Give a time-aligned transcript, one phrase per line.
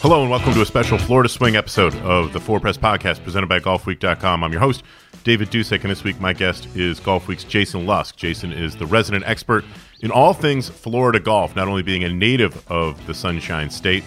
[0.00, 3.48] Hello and welcome to a special Florida Swing episode of the Four Press Podcast presented
[3.48, 4.44] by GolfWeek.com.
[4.44, 4.84] I'm your host,
[5.24, 8.14] David Dusek, and this week my guest is Golf Week's Jason Lusk.
[8.14, 9.64] Jason is the resident expert
[10.02, 14.04] in all things Florida golf, not only being a native of the Sunshine State,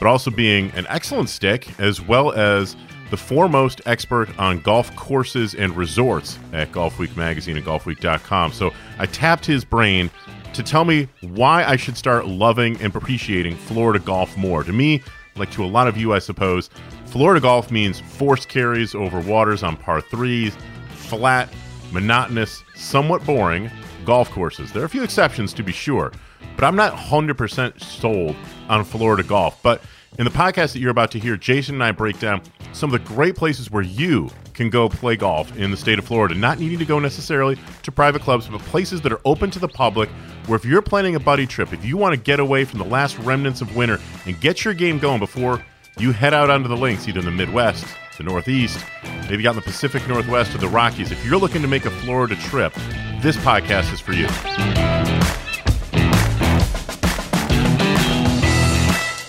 [0.00, 2.74] but also being an excellent stick, as well as
[3.10, 8.52] the foremost expert on golf courses and resorts at Golf Week Magazine and GolfWeek.com.
[8.52, 10.10] So I tapped his brain
[10.54, 14.64] to tell me why I should start loving and appreciating Florida golf more.
[14.64, 15.02] To me,
[15.36, 16.70] like to a lot of you, I suppose,
[17.06, 20.56] Florida golf means force carries over waters on par threes,
[20.90, 21.48] flat,
[21.92, 23.70] monotonous, somewhat boring
[24.04, 24.72] golf courses.
[24.72, 26.12] There are a few exceptions to be sure,
[26.56, 28.36] but I'm not 100% sold
[28.68, 29.62] on Florida golf.
[29.62, 29.82] But
[30.18, 33.00] in the podcast that you're about to hear, Jason and I break down some of
[33.00, 36.58] the great places where you can go play golf in the state of Florida, not
[36.60, 40.08] needing to go necessarily to private clubs, but places that are open to the public.
[40.46, 42.84] Where if you're planning a buddy trip, if you want to get away from the
[42.84, 45.64] last remnants of winter and get your game going before
[45.98, 47.86] you head out onto the links, either in the Midwest,
[48.18, 48.84] the Northeast,
[49.30, 51.90] maybe out in the Pacific Northwest or the Rockies, if you're looking to make a
[51.90, 52.74] Florida trip,
[53.22, 54.26] this podcast is for you.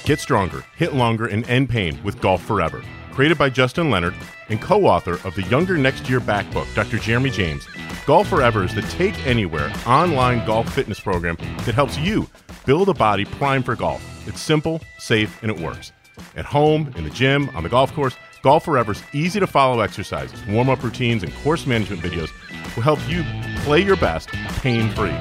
[0.04, 2.84] Get stronger, hit longer, and end pain with Golf Forever.
[3.14, 4.14] Created by Justin Leonard
[4.50, 6.98] and co author of the Younger Next Year Back book, Dr.
[6.98, 7.68] Jeremy James,
[8.06, 12.30] Golf Forever is the Take Anywhere online golf fitness program that helps you
[12.66, 14.04] build a body primed for golf.
[14.28, 15.92] It's simple, safe, and it works.
[16.36, 20.40] At home, in the gym, on the golf course, Golf Forever's easy to follow exercises,
[20.48, 22.30] warm up routines, and course management videos
[22.76, 23.24] will help you
[23.64, 24.30] play your best
[24.62, 25.16] pain free.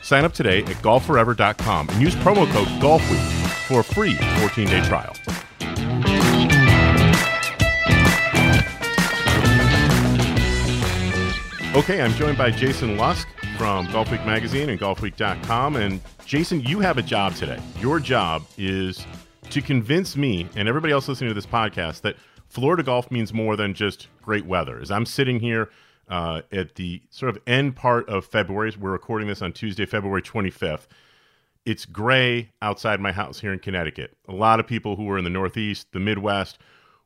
[0.00, 4.82] Sign up today at golfforever.com and use promo code GOLFWEEK for a free 14 day
[4.86, 5.14] trial.
[11.74, 15.76] Okay, I'm joined by Jason Lusk from Golf Week Magazine and GolfWeek.com.
[15.76, 17.60] And Jason, you have a job today.
[17.78, 19.06] Your job is
[19.50, 23.54] to convince me and everybody else listening to this podcast that Florida golf means more
[23.54, 24.80] than just great weather.
[24.80, 25.68] As I'm sitting here
[26.08, 30.22] uh, at the sort of end part of February, we're recording this on Tuesday, February
[30.22, 30.86] 25th
[31.68, 34.16] it's gray outside my house here in Connecticut.
[34.26, 36.58] A lot of people who are in the Northeast, the Midwest,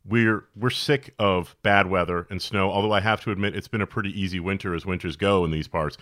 [0.04, 2.70] we're we're sick of bad weather and snow.
[2.70, 5.50] Although I have to admit, it's been a pretty easy winter as winters go in
[5.50, 5.96] these parts.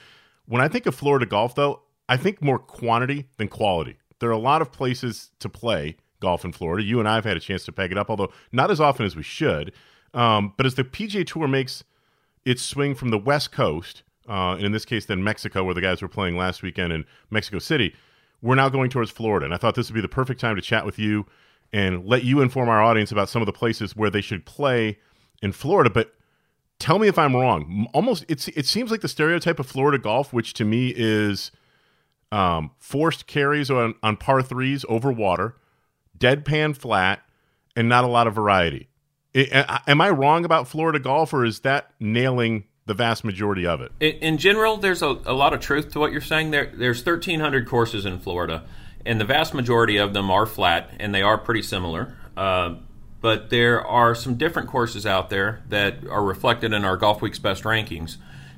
[0.47, 3.97] When I think of Florida golf, though, I think more quantity than quality.
[4.19, 6.83] There are a lot of places to play golf in Florida.
[6.83, 9.07] You and I have had a chance to peg it up, although not as often
[9.07, 9.73] as we should.
[10.13, 11.85] Um, but as the PGA Tour makes
[12.45, 15.81] its swing from the West Coast, uh, and in this case, then Mexico, where the
[15.81, 17.95] guys were playing last weekend in Mexico City
[18.43, 19.45] we're now going towards Florida.
[19.45, 21.27] And I thought this would be the perfect time to chat with you
[21.73, 24.99] and let you inform our audience about some of the places where they should play
[25.43, 25.91] in Florida.
[25.91, 26.15] But
[26.79, 27.87] tell me if I'm wrong.
[27.93, 31.53] Almost, it's, it seems like the stereotype of Florida golf, which to me is
[32.33, 35.57] um, forced carries on, on par threes over water,
[36.19, 37.23] deadpan flat,
[37.77, 38.89] and not a lot of variety.
[39.33, 43.81] It, am I wrong about Florida golf, or is that nailing the vast majority of
[43.81, 43.93] it.
[44.01, 46.51] In, general, there's a, a, lot of truth to what you're saying.
[46.51, 48.65] There, there's 1,300 courses in Florida,
[49.05, 52.17] and the vast majority of them are flat, and they are pretty similar.
[52.37, 52.77] Uh,
[53.21, 57.39] but there are some different courses out there that are reflected in our Golf Week's
[57.39, 58.17] best rankings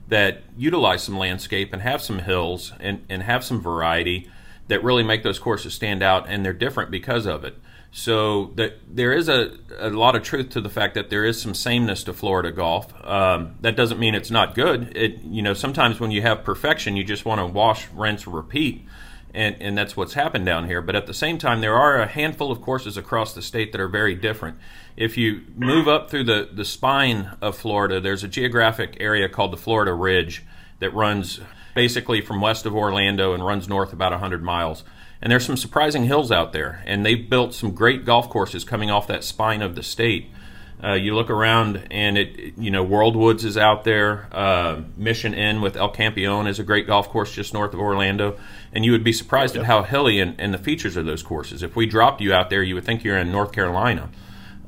[0.08, 4.30] that utilize some landscape and have some hills and, and have some variety
[4.68, 7.56] that really make those courses stand out, and they're different because of it.
[7.90, 11.40] So the, there is a, a lot of truth to the fact that there is
[11.40, 12.92] some sameness to Florida golf.
[13.04, 14.96] Um, that doesn't mean it's not good.
[14.96, 18.86] It you know sometimes when you have perfection, you just want to wash, rinse, repeat,
[19.34, 20.82] and and that's what's happened down here.
[20.82, 23.80] But at the same time, there are a handful of courses across the state that
[23.80, 24.58] are very different.
[24.96, 29.52] If you move up through the the spine of Florida, there's a geographic area called
[29.52, 30.44] the Florida Ridge
[30.80, 31.40] that runs
[31.74, 34.84] basically from west of Orlando and runs north about 100 miles
[35.22, 38.90] and there's some surprising hills out there, and they've built some great golf courses coming
[38.90, 40.28] off that spine of the state.
[40.82, 44.26] Uh, you look around, and it, you know, World Woods is out there.
[44.32, 48.36] Uh, Mission Inn with El Campeon is a great golf course just north of Orlando,
[48.72, 49.62] and you would be surprised yep.
[49.62, 51.62] at how hilly and, and, the features of those courses.
[51.62, 54.10] If we dropped you out there, you would think you're in North Carolina.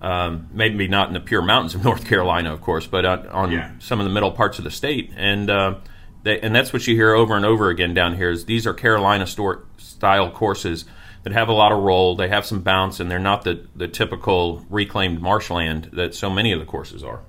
[0.01, 3.51] Um, maybe not in the pure mountains of North Carolina, of course, but on, on
[3.51, 3.73] yeah.
[3.81, 5.11] some of the middle parts of the state.
[5.17, 5.77] And uh,
[6.23, 8.31] they, and that's what you hear over and over again down here.
[8.31, 10.85] Is these are Carolina store, style courses
[11.25, 13.89] that have a lot of roll, they have some bounce, and they're not the the
[13.89, 17.23] typical reclaimed marshland that so many of the courses are.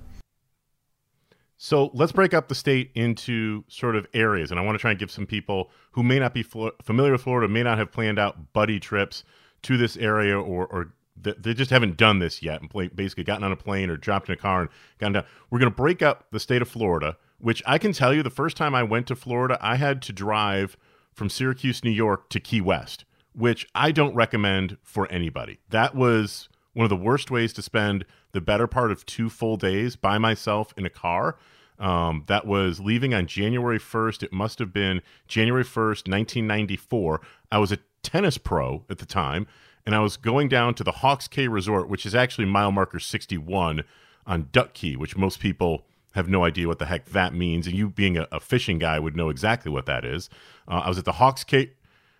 [1.58, 4.90] So let's break up the state into sort of areas, and I want to try
[4.90, 8.18] and give some people who may not be familiar with Florida, may not have planned
[8.18, 9.24] out buddy trips
[9.62, 10.92] to this area, or, or
[11.24, 13.96] th- they just haven't done this yet, and play, basically gotten on a plane or
[13.96, 15.24] dropped in a car and gotten down.
[15.48, 18.28] We're going to break up the state of Florida, which I can tell you, the
[18.28, 20.76] first time I went to Florida, I had to drive
[21.14, 25.58] from Syracuse, New York, to Key West, which I don't recommend for anybody.
[25.68, 29.56] That was one of the worst ways to spend the better part of two full
[29.56, 31.36] days by myself in a car.
[31.78, 34.22] Um, that was leaving on January 1st.
[34.22, 37.20] It must have been January 1st, 1994.
[37.52, 39.46] I was a tennis pro at the time,
[39.84, 42.98] and I was going down to the Hawks Cay Resort, which is actually mile marker
[42.98, 43.82] 61
[44.26, 47.66] on Duck Key, which most people have no idea what the heck that means.
[47.66, 50.30] And you, being a, a fishing guy, would know exactly what that is.
[50.66, 51.72] Uh, I was at the Hawks Cay.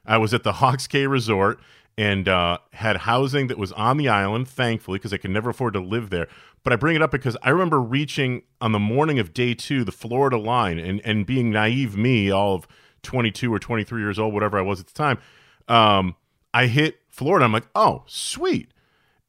[0.06, 1.58] I was at the Hawks Cay Resort,
[1.98, 5.74] and uh, had housing that was on the island, thankfully, because I could never afford
[5.74, 6.28] to live there.
[6.62, 9.84] But I bring it up because I remember reaching on the morning of day two
[9.84, 12.66] the Florida line and, and being naive me, all of
[13.02, 15.18] 22 or 23 years old, whatever I was at the time.
[15.68, 16.16] Um,
[16.52, 17.44] I hit Florida.
[17.44, 18.72] I'm like, oh, sweet.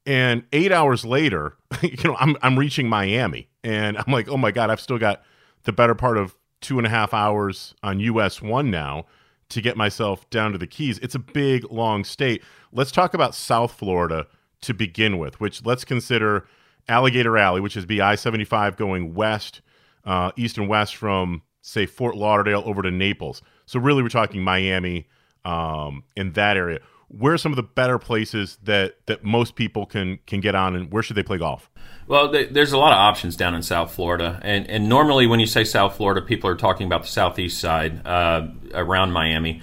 [0.04, 3.48] And eight hours later, you know, I'm, I'm reaching Miami.
[3.62, 5.22] And I'm like, oh my God, I've still got
[5.62, 9.06] the better part of two and a half hours on US one now
[9.50, 10.98] to get myself down to the Keys.
[10.98, 12.42] It's a big, long state.
[12.72, 14.26] Let's talk about South Florida
[14.62, 16.46] to begin with, which let's consider
[16.88, 19.60] Alligator Alley, which is BI 75 going west,
[20.04, 23.42] uh, east and west from, say, Fort Lauderdale over to Naples.
[23.66, 25.06] So, really, we're talking Miami
[25.44, 26.80] um, in that area.
[27.08, 30.76] Where are some of the better places that, that most people can, can get on,
[30.76, 31.70] and where should they play golf?
[32.06, 35.46] Well, there's a lot of options down in South Florida, and and normally when you
[35.46, 39.60] say South Florida, people are talking about the southeast side uh, around Miami.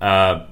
[0.00, 0.46] Uh,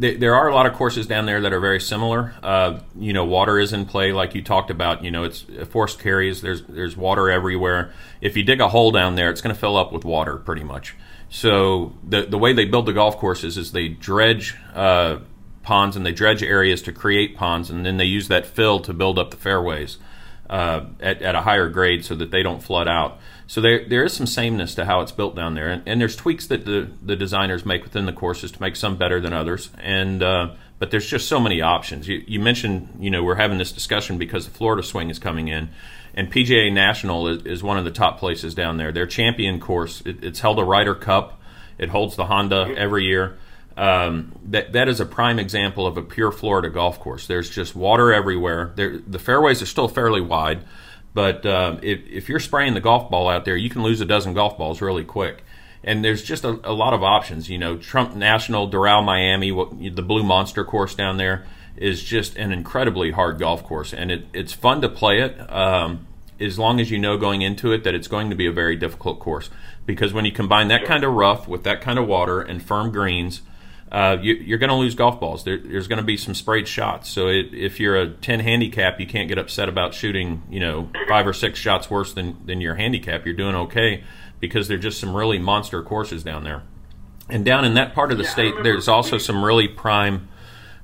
[0.00, 2.34] there are a lot of courses down there that are very similar.
[2.42, 5.04] Uh, you know, water is in play, like you talked about.
[5.04, 6.40] You know, it's forced carries.
[6.40, 7.92] There's there's water everywhere.
[8.20, 10.64] If you dig a hole down there, it's going to fill up with water pretty
[10.64, 10.94] much.
[11.28, 15.18] So the the way they build the golf courses is they dredge uh,
[15.62, 18.92] ponds and they dredge areas to create ponds, and then they use that fill to
[18.92, 19.98] build up the fairways
[20.50, 23.18] uh, at, at a higher grade so that they don't flood out.
[23.46, 26.16] So there there is some sameness to how it's built down there, and, and there's
[26.16, 29.70] tweaks that the, the designers make within the courses to make some better than others.
[29.78, 32.08] And uh, but there's just so many options.
[32.08, 35.48] You, you mentioned you know we're having this discussion because the Florida Swing is coming
[35.48, 35.70] in,
[36.14, 38.92] and PGA National is, is one of the top places down there.
[38.92, 41.40] Their champion course it, it's held a Ryder Cup.
[41.78, 43.38] It holds the Honda every year.
[43.76, 47.26] Um, that that is a prime example of a pure Florida golf course.
[47.26, 48.72] There's just water everywhere.
[48.74, 50.64] There, the fairways are still fairly wide,
[51.14, 54.04] but uh, if, if you're spraying the golf ball out there, you can lose a
[54.04, 55.44] dozen golf balls really quick.
[55.82, 57.48] And there's just a, a lot of options.
[57.48, 61.46] You know, Trump National, Doral, Miami, what, the Blue Monster course down there
[61.76, 65.50] is just an incredibly hard golf course, and it, it's fun to play it.
[65.50, 66.06] Um,
[66.38, 68.76] as long as you know going into it that it's going to be a very
[68.76, 69.50] difficult course,
[69.86, 72.90] because when you combine that kind of rough with that kind of water and firm
[72.90, 73.42] greens,
[73.92, 75.42] uh, you, are going to lose golf balls.
[75.42, 77.10] There, there's going to be some sprayed shots.
[77.10, 80.88] So it, if you're a 10 handicap, you can't get upset about shooting, you know,
[81.08, 83.26] five or six shots worse than, than your handicap.
[83.26, 84.04] You're doing okay
[84.38, 86.62] because there's just some really monster courses down there.
[87.28, 90.28] And down in that part of the yeah, state, there's also some really prime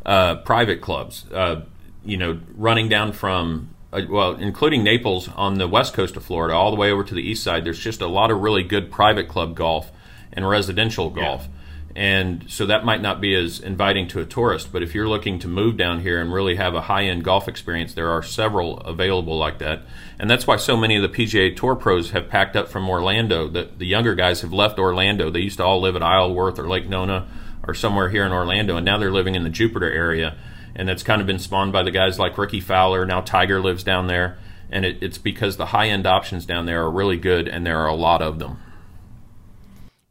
[0.05, 1.27] uh, private clubs.
[1.33, 1.63] Uh,
[2.05, 6.55] you know, running down from uh, well, including Naples on the west coast of Florida,
[6.55, 7.65] all the way over to the east side.
[7.65, 9.91] There's just a lot of really good private club golf
[10.33, 11.43] and residential golf.
[11.43, 11.53] Yeah
[11.97, 15.39] and so that might not be as inviting to a tourist but if you're looking
[15.39, 19.39] to move down here and really have a high-end golf experience there are several available
[19.39, 19.83] like that.
[20.19, 23.49] And that's why so many of the pga tour pros have packed up from orlando
[23.49, 25.31] the, the younger guys have left orlando.
[25.31, 27.27] They used to all live at isleworth or lake nona
[27.67, 30.37] or somewhere here in orlando and now they're living in the jupiter area.
[30.75, 33.07] And that's kind of been spawned by the guys like rickie fowler.
[33.07, 34.37] Now tiger lives down there
[34.71, 37.89] and it, it's because the high-end options down there are really good and there are
[37.89, 38.59] a lot of them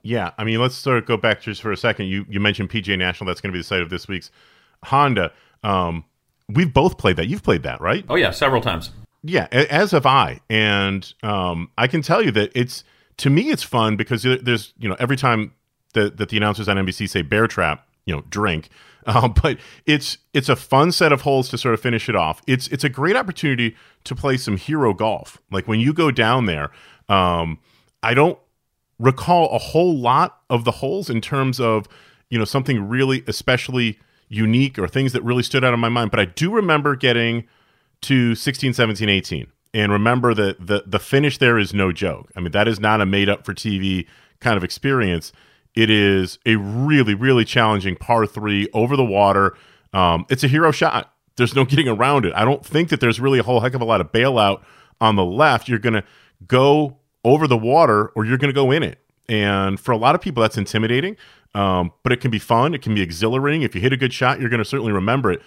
[0.06, 2.06] yeah, I mean, let's sort of go back just for a second.
[2.06, 3.28] You you mentioned PGA National.
[3.28, 4.30] That's going to be the site of this week's
[4.84, 5.34] Honda.
[5.64, 6.06] Um,
[6.48, 7.28] we've both played that.
[7.28, 8.06] You've played that, right?
[8.08, 8.92] Oh yeah, several times.
[9.24, 12.84] Yeah, as have I, and um, I can tell you that it's
[13.18, 15.54] to me it's fun because there's you know every time
[15.94, 18.70] that that the announcers on NBC say bear trap, you know, drink.
[19.08, 22.42] Uh, but it's it's a fun set of holes to sort of finish it off.
[22.48, 25.38] It's it's a great opportunity to play some hero golf.
[25.52, 26.72] Like when you go down there,
[27.08, 27.60] um,
[28.02, 28.40] I don't
[29.00, 31.88] recall a whole lot of the holes in terms of
[32.30, 34.00] you know something really especially
[34.30, 37.46] unique or things that really stood out in my mind but i do remember getting
[38.02, 42.40] to 16 17 18 and remember that the the finish there is no joke i
[42.40, 44.06] mean that is not a made up for tv
[44.40, 45.32] kind of experience,
[45.76, 49.56] it is a really, really challenging par three over the water.
[49.94, 51.14] Um, it's a hero shot.
[51.36, 52.34] There's no getting around it.
[52.36, 54.62] I don't think that there's really a whole heck of a lot of bailout
[55.02, 55.68] on the left.
[55.68, 56.04] You're going to
[56.48, 59.00] go over the water or you're going to go in it.
[59.28, 61.18] And for a lot of people, that's intimidating,
[61.56, 62.76] um, but it can be fun.
[62.76, 63.64] It can be exhilarating.
[63.64, 65.42] If you hit a good shot, you're going to certainly remember it.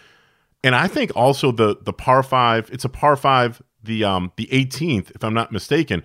[0.65, 4.47] And I think also the the par five, it's a par five, the um the
[4.47, 6.03] 18th, if I'm not mistaken,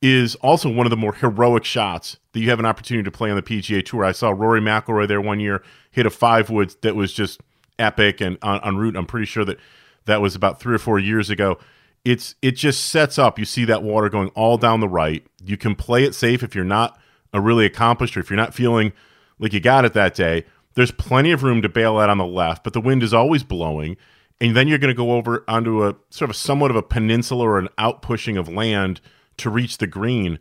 [0.00, 3.28] is also one of the more heroic shots that you have an opportunity to play
[3.28, 4.06] on the PGA Tour.
[4.06, 7.42] I saw Rory McIlroy there one year hit a five wood that was just
[7.78, 8.96] epic and on route.
[8.96, 9.58] I'm pretty sure that
[10.06, 11.58] that was about three or four years ago
[12.04, 13.38] it's it just sets up.
[13.38, 15.24] You see that water going all down the right.
[15.44, 16.98] You can play it safe if you're not
[17.32, 18.92] a really accomplished or if you're not feeling
[19.38, 20.44] like you got it that day.
[20.74, 23.42] There's plenty of room to bail out on the left, but the wind is always
[23.42, 23.96] blowing.
[24.40, 27.44] And then you're going to go over onto a sort of somewhat of a peninsula
[27.44, 29.00] or an outpushing of land
[29.36, 30.38] to reach the green.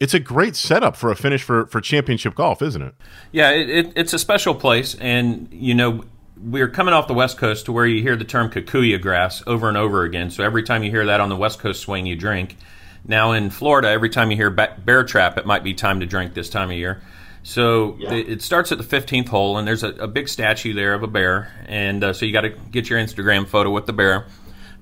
[0.00, 2.94] It's a great setup for a finish for, for championship golf, isn't it?
[3.30, 4.96] Yeah, it, it, it's a special place.
[4.96, 6.04] And, you know,
[6.36, 9.68] we're coming off the West Coast to where you hear the term kikuyu grass over
[9.68, 10.30] and over again.
[10.30, 12.56] So every time you hear that on the West Coast swing, you drink.
[13.06, 16.34] Now in Florida, every time you hear bear trap, it might be time to drink
[16.34, 17.02] this time of year.
[17.42, 18.14] So yeah.
[18.14, 21.06] it starts at the 15th hole, and there's a, a big statue there of a
[21.06, 24.26] bear, and uh, so you got to get your Instagram photo with the bear.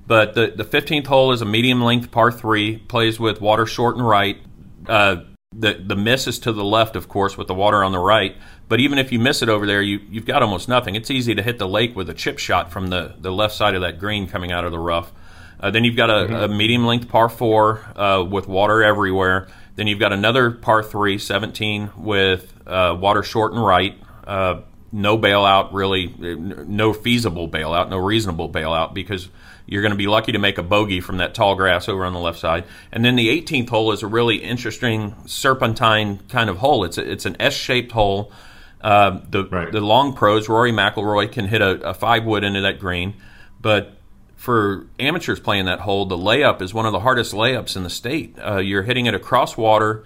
[0.07, 3.97] But the, the 15th hole is a medium length par three, plays with water short
[3.97, 4.37] and right.
[4.87, 5.23] Uh,
[5.57, 8.35] the the miss is to the left, of course, with the water on the right.
[8.69, 10.95] But even if you miss it over there, you you've got almost nothing.
[10.95, 13.75] It's easy to hit the lake with a chip shot from the the left side
[13.75, 15.11] of that green coming out of the rough.
[15.59, 16.35] Uh, then you've got a, mm-hmm.
[16.35, 19.47] a medium length par four uh, with water everywhere.
[19.75, 23.97] Then you've got another par three, 17, with uh, water short and right.
[24.27, 29.29] Uh, no bailout, really, no feasible bailout, no reasonable bailout because
[29.65, 32.13] you're going to be lucky to make a bogey from that tall grass over on
[32.13, 32.65] the left side.
[32.91, 36.83] And then the 18th hole is a really interesting serpentine kind of hole.
[36.83, 38.31] It's a, it's an S-shaped hole.
[38.81, 39.71] Uh, the right.
[39.71, 43.13] the long pros, Rory McIlroy can hit a, a five wood into that green,
[43.61, 43.95] but
[44.35, 47.89] for amateurs playing that hole, the layup is one of the hardest layups in the
[47.89, 48.37] state.
[48.45, 50.03] Uh, you're hitting it across water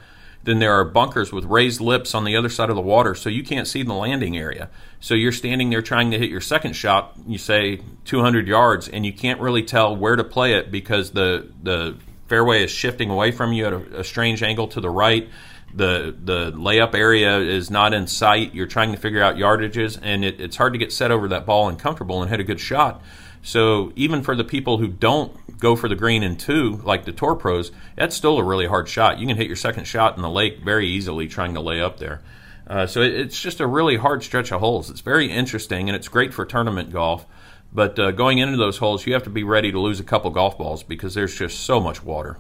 [0.48, 3.28] then there are bunkers with raised lips on the other side of the water, so
[3.28, 4.70] you can't see the landing area.
[5.02, 9.06] So you're standing there trying to hit your second shot, you say 200 yards, and
[9.06, 13.32] you can't really tell where to play it because the the fairway is shifting away
[13.32, 15.28] from you at a, a strange angle to the right.
[15.76, 18.56] The the layup area is not in sight.
[18.56, 21.46] You're trying to figure out yardages, and it, it's hard to get set over that
[21.46, 23.04] ball and comfortable and hit a good shot.
[23.48, 27.14] So even for the people who don't go for the green in two, like the
[27.14, 29.20] tour pros, that's still a really hard shot.
[29.20, 31.98] You can hit your second shot in the lake very easily trying to lay up
[31.98, 32.22] there.
[32.68, 34.90] Uh, so it, it's just a really hard stretch of holes.
[34.90, 37.26] It's very interesting and it's great for tournament golf.
[37.72, 40.30] But uh, going into those holes, you have to be ready to lose a couple
[40.32, 42.36] golf balls because there's just so much water.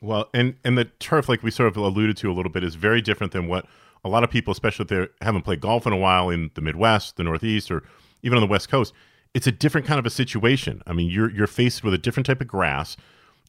[0.00, 2.76] Well, and and the turf, like we sort of alluded to a little bit, is
[2.76, 3.66] very different than what
[4.02, 6.62] a lot of people, especially if they haven't played golf in a while in the
[6.62, 7.82] Midwest, the Northeast, or
[8.22, 8.94] even on the West Coast
[9.34, 10.82] it's a different kind of a situation.
[10.86, 12.96] I mean, you're you're faced with a different type of grass,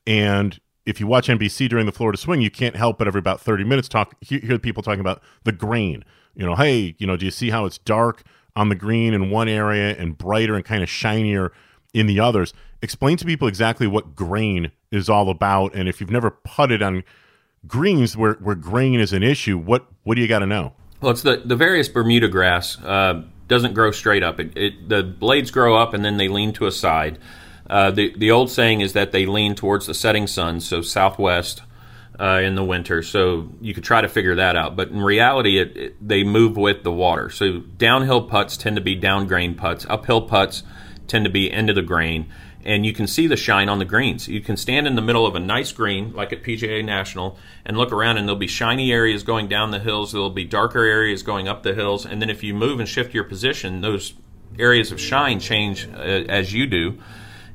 [0.05, 3.41] and if you watch NBC during the Florida Swing, you can't help but every about
[3.41, 6.03] thirty minutes talk hear people talking about the grain.
[6.36, 8.24] You know, hey, you know, do you see how it's dark
[8.55, 11.51] on the green in one area and brighter and kind of shinier
[11.93, 12.53] in the others?
[12.81, 17.03] Explain to people exactly what grain is all about, and if you've never putted on
[17.67, 20.74] greens where where grain is an issue, what what do you got to know?
[21.01, 22.81] Well, it's the the various Bermuda grass.
[22.81, 24.39] Uh, doesn't grow straight up.
[24.39, 27.18] It, it, the blades grow up and then they lean to a side.
[27.70, 31.62] Uh, the the old saying is that they lean towards the setting sun, so southwest
[32.20, 33.04] uh, in the winter.
[33.04, 36.56] So you could try to figure that out, but in reality, it, it, they move
[36.56, 37.30] with the water.
[37.30, 39.86] So downhill putts tend to be down grain putts.
[39.89, 40.63] Uphill putts
[41.08, 42.27] tend to be into the grain
[42.67, 44.27] and you can see the shine on the greens.
[44.27, 47.77] You can stand in the middle of a nice green, like at PGA National, and
[47.77, 50.12] look around, and there'll be shiny areas going down the hills.
[50.12, 53.13] There'll be darker areas going up the hills, and then if you move and shift
[53.13, 54.15] your position, those
[54.59, 57.00] areas of shine change uh, as you do.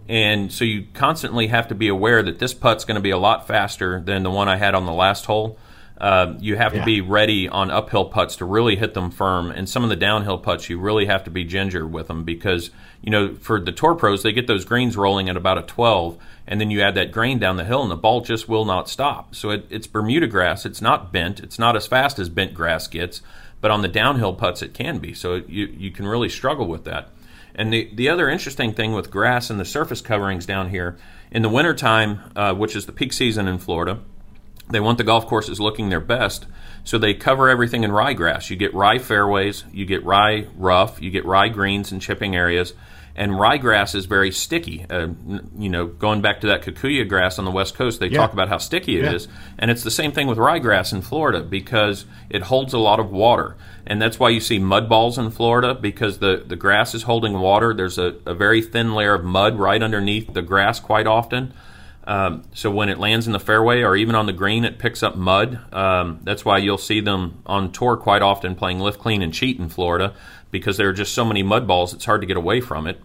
[0.09, 3.19] And so you constantly have to be aware that this putt's going to be a
[3.19, 5.59] lot faster than the one I had on the last hole.
[6.02, 6.80] Uh, you have yeah.
[6.80, 9.94] to be ready on uphill putts to really hit them firm, and some of the
[9.94, 12.71] downhill putts you really have to be ginger with them because
[13.02, 16.18] you know for the tour pros they get those greens rolling at about a 12,
[16.44, 18.88] and then you add that grain down the hill and the ball just will not
[18.88, 19.32] stop.
[19.37, 20.66] So it, it's Bermuda grass.
[20.66, 21.38] It's not bent.
[21.38, 23.23] It's not as fast as bent grass gets,
[23.61, 25.14] but on the downhill putts it can be.
[25.14, 27.11] So you you can really struggle with that.
[27.54, 30.97] And the, the other interesting thing with grass and the surface coverings down here,
[31.30, 34.00] in the wintertime, uh, which is the peak season in Florida,
[34.73, 36.47] they want the golf courses looking their best.
[36.85, 38.50] So they cover everything in ryegrass.
[38.50, 42.75] You get rye fairways, you get rye rough, you get rye greens and chipping areas.
[43.14, 44.87] And ryegrass is very sticky.
[44.88, 45.09] Uh,
[45.59, 48.17] you know, going back to that kikuyu grass on the west coast, they Yeah.
[48.19, 49.12] talk about how sticky it Yeah.
[49.12, 49.29] is.
[49.59, 53.11] And it's the same thing with ryegrass in Florida because it holds a lot of
[53.11, 53.57] water.
[53.87, 57.38] And that's why you see mud balls in Florida because the, the grass is holding
[57.38, 57.75] water.
[57.75, 61.52] There's a, a very thin layer of mud right underneath the grass quite often.
[62.04, 65.02] Um, so when it lands in the fairway or even on the green, it picks
[65.02, 65.73] up mud.
[65.73, 69.59] Um, that's why you'll see them on tour quite often playing lift, clean, and cheat
[69.59, 70.14] in Florida
[70.50, 71.94] because there are just so many mud balls.
[71.94, 73.00] It's hard to get away from it.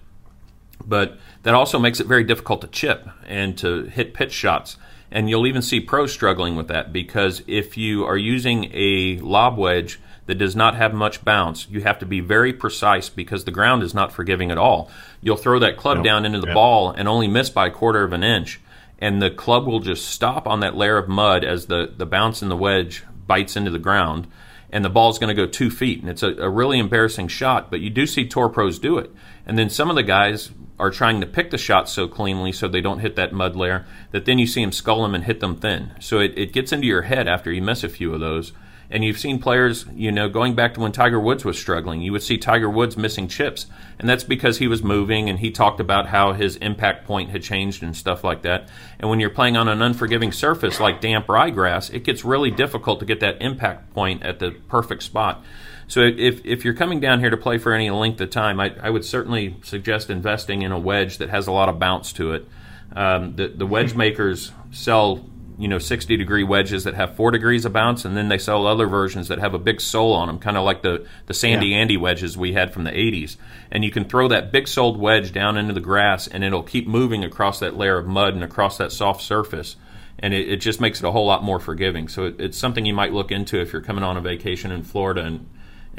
[0.85, 4.77] But that also makes it very difficult to chip and to hit pitch shots.
[5.11, 9.57] And you'll even see pros struggling with that because if you are using a lob
[9.57, 13.51] wedge that does not have much bounce, you have to be very precise because the
[13.51, 14.89] ground is not forgiving at all.
[15.21, 16.53] You'll throw that club down into the Yep.
[16.53, 18.59] ball and only miss by a quarter of an inch.
[18.99, 22.41] And the club will just stop on that layer of mud as the, the bounce
[22.41, 24.27] in the wedge bites into the ground.
[24.69, 26.01] And the ball's going to go two feet.
[26.01, 29.11] And it's a, a really embarrassing shot, but you do see tour pros do it.
[29.45, 32.67] And then some of the guys are trying to pick the shots so cleanly so
[32.67, 35.39] they don't hit that mud layer that then you see them skull them and hit
[35.39, 35.91] them thin.
[35.99, 38.51] So it, it gets into your head after you miss a few of those.
[38.89, 42.13] And you've seen players, you know, going back to when Tiger Woods was struggling, you
[42.13, 43.65] would see Tiger Woods missing chips.
[43.99, 47.43] And that's because he was moving and he talked about how his impact point had
[47.43, 48.69] changed and stuff like that.
[48.99, 52.99] And when you're playing on an unforgiving surface like damp ryegrass, it gets really difficult
[52.99, 55.43] to get that impact point at the perfect spot.
[55.89, 58.73] So if, if you're coming down here to play for any length of time, I,
[58.81, 62.33] I would certainly suggest investing in a wedge that has a lot of bounce to
[62.33, 62.47] it.
[62.93, 65.25] Um, the, the wedge makers sell
[65.57, 68.67] you know 60 degree wedges that have four degrees of bounce, and then they sell
[68.67, 71.67] other versions that have a big sole on them, kind of like the the Sandy
[71.67, 71.77] Yeah.
[71.77, 73.37] Andy wedges we had from the 80s.
[73.71, 76.87] And you can throw that big soled wedge down into the grass, and it'll keep
[76.87, 79.75] moving across that layer of mud and across that soft surface.
[80.19, 82.07] And it, it just makes it a whole lot more forgiving.
[82.07, 84.83] So it, it's something you might look into if you're coming on a vacation in
[84.83, 85.47] Florida and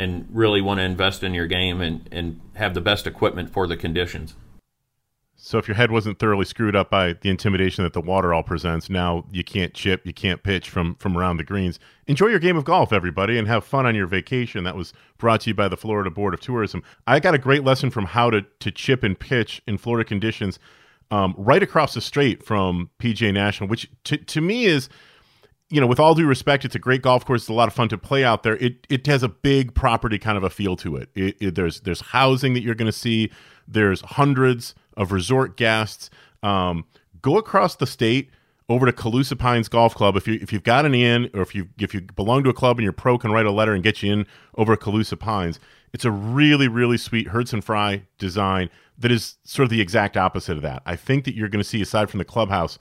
[0.01, 3.67] and really want to invest in your game and, and have the best equipment for
[3.67, 4.35] the conditions.
[5.49, 8.43] So if your head wasn't thoroughly screwed up by the intimidation that the water all
[8.43, 11.81] presents, now you can't chip, you can't pitch from from around the greens.
[12.07, 14.65] Enjoy your game of golf, everybody, and have fun on your vacation.
[14.65, 16.83] That was brought to you by the Florida Board of Tourism.
[17.07, 20.59] I got a great lesson from how to to chip and pitch in Florida conditions,
[21.11, 24.91] um, right across the strait from PGA National, which to to me is
[25.71, 27.43] you know, with all due respect, it's a great golf course.
[27.43, 28.57] It's a lot of fun to play out there.
[28.57, 31.09] It it has a big property kind of a feel to it.
[31.15, 33.31] it, it there's there's housing that you're going to see.
[33.67, 36.11] There's hundreds of resort guests.
[36.43, 36.85] Um,
[37.23, 38.31] go across the state
[38.69, 41.55] over to Calusa Pines Golf Club if you if you've got an in or if
[41.55, 43.83] you if you belong to a club and your pro can write a letter and
[43.83, 45.59] get you in over at Calusa Pines.
[45.95, 50.57] It's a really really sweet Hurdzan Fry design that is sort of the exact opposite
[50.57, 50.83] of that.
[50.85, 52.79] I think that you're going to see aside from the clubhouse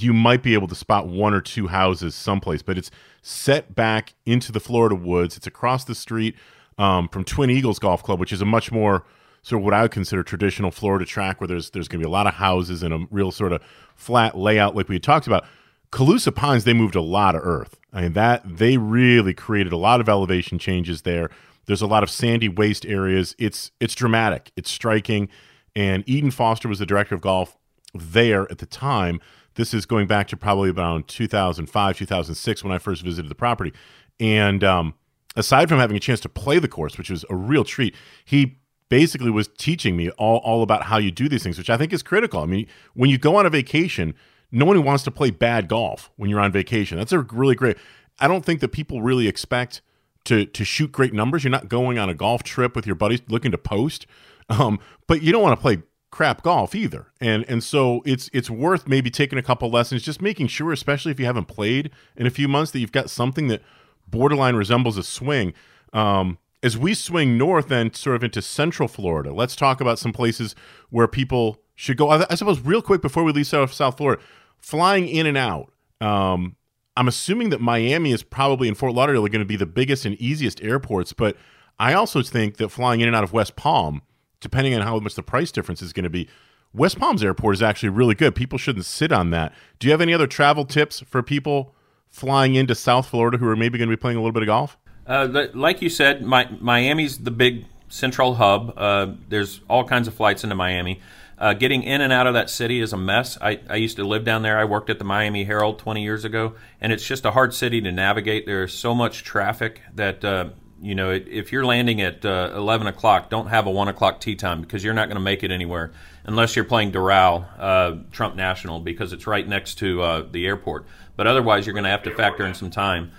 [0.00, 2.90] you might be able to spot one or two houses someplace, but it's
[3.22, 5.36] set back into the Florida woods.
[5.36, 6.34] It's across the street
[6.78, 9.04] um, from Twin Eagles Golf Club, which is a much more
[9.44, 12.08] sort of what I would consider traditional Florida track, where there's there's going to be
[12.08, 13.62] a lot of houses and a real sort of
[13.94, 15.44] flat layout, like we had talked about.
[15.92, 17.78] Calusa Pines, they moved a lot of earth.
[17.92, 21.30] I mean that they really created a lot of elevation changes there.
[21.66, 23.36] There's a lot of sandy waste areas.
[23.38, 24.50] It's it's dramatic.
[24.56, 25.28] It's striking.
[25.76, 27.56] And Eden Foster was the director of golf
[27.94, 29.20] there at the time.
[29.54, 33.72] This is going back to probably around 2005, 2006 when I first visited the property.
[34.18, 34.94] And um,
[35.36, 38.58] aside from having a chance to play the course, which was a real treat, he
[38.88, 41.92] basically was teaching me all, all about how you do these things, which I think
[41.92, 42.40] is critical.
[42.40, 44.14] I mean, when you go on a vacation,
[44.52, 46.98] no one wants to play bad golf when you're on vacation.
[46.98, 47.76] That's a really great.
[48.20, 49.82] I don't think that people really expect
[50.24, 51.44] to to shoot great numbers.
[51.44, 54.06] You're not going on a golf trip with your buddies looking to post,
[54.48, 57.08] um, but you don't want to play crap golf either.
[57.20, 61.10] And and so it's it's worth maybe taking a couple lessons, just making sure, especially
[61.10, 63.62] if you haven't played in a few months, that you've got something that
[64.06, 65.52] borderline resembles a swing.
[65.92, 70.14] Um, as we swing north and sort of into central Florida, let's talk about some
[70.14, 70.56] places
[70.88, 72.08] where people should go.
[72.08, 74.22] I, I suppose real quick before we leave South, South Florida,
[74.56, 75.70] flying in and out.
[76.00, 76.56] Um,
[76.96, 80.06] I'm assuming that Miami is probably in Fort Lauderdale are going to be the biggest
[80.06, 81.36] and easiest airports, but
[81.78, 84.00] I also think that flying in and out of West Palm,
[84.40, 86.28] depending on how much the price difference is going to be,
[86.72, 88.34] West Palm's airport is actually really good.
[88.34, 89.52] People shouldn't sit on that.
[89.78, 91.74] Do you have any other travel tips for people
[92.08, 94.46] flying into South Florida who are maybe going to be playing a little bit of
[94.46, 94.78] golf?
[95.06, 98.72] Uh, like you said, Mi- Miami's the big central hub.
[98.76, 101.00] Uh, there's all kinds of flights into Miami.
[101.36, 103.36] Uh, getting in and out of that city is a mess.
[103.40, 104.58] I, I used to live down there.
[104.58, 107.80] I worked at the Miami Herald 20 years ago, and it's just a hard city
[107.80, 108.46] to navigate.
[108.46, 113.30] There's so much traffic that, uh, you know, if you're landing at uh, 11 o'clock,
[113.30, 115.92] don't have a 1 o'clock tea time because you're not going to make it anywhere
[116.24, 120.86] unless you're playing Doral, uh, Trump National, because it's right next to the airport.
[121.16, 123.12] But otherwise, you're going to have to factor in some time.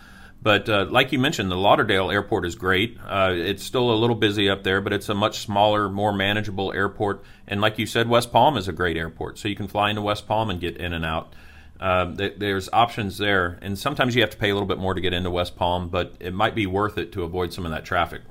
[0.46, 3.00] But uh, like you mentioned, the Lauderdale airport is great.
[3.04, 6.72] Uh, it's still a little busy up there, but it's a much smaller, more manageable
[6.72, 7.24] airport.
[7.48, 10.04] And like you said, West Palm is a great airport, so you can fly into
[10.04, 11.34] West Palm and get in and out.
[11.80, 14.94] Um, th- there's options there, and sometimes you have to pay a little bit more
[14.94, 17.72] to get into West Palm, but it might be worth it to avoid some of
[17.72, 18.22] that traffic.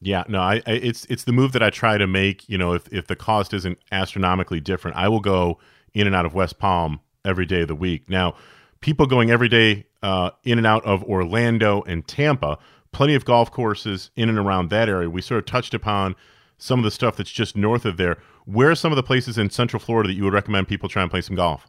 [0.00, 2.48] Yeah, no, I, I, it's it's the move that I try to make.
[2.48, 5.60] You know, if if the cost isn't astronomically different, I will go
[5.94, 8.10] in and out of West Palm every day of the week.
[8.10, 8.34] Now,
[8.80, 12.58] people going every day uh, in and out of Orlando and Tampa,
[12.92, 15.10] plenty of golf courses in and around that area.
[15.10, 16.14] We sort of touched upon
[16.58, 18.18] some of the stuff that's just north of there.
[18.44, 21.02] Where are some of the places in Central Florida that you would recommend people try
[21.02, 21.68] and play some golf?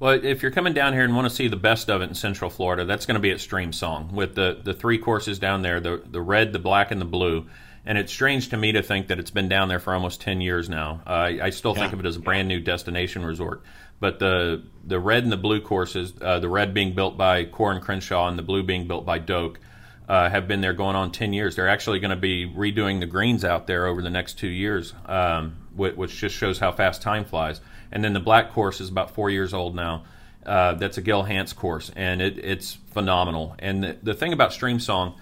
[0.00, 2.14] Well, if you're coming down here and want to see the best of it in
[2.14, 5.80] Central Florida, that's going to be at Streamsong with the, the three courses down there
[5.80, 7.46] the, the red, the black, and the blue.
[7.88, 10.42] And it's strange to me to think that it's been down there for almost 10
[10.42, 11.00] years now.
[11.06, 11.80] Uh, I still yeah.
[11.80, 13.62] think of it as a brand new destination resort.
[13.98, 17.80] But the the red and the blue courses, uh, the red being built by Coore
[17.80, 19.58] Crenshaw and the blue being built by Doak,
[20.06, 21.56] uh, have been there going on 10 years.
[21.56, 24.92] They're actually going to be redoing the greens out there over the next two years,
[25.06, 27.62] um, which, which just shows how fast time flies.
[27.90, 30.04] And then the black course is about four years old now.
[30.44, 33.56] Uh, that's a Gil Hanse course, and it, it's phenomenal.
[33.58, 35.14] And the, the thing about Streamsong,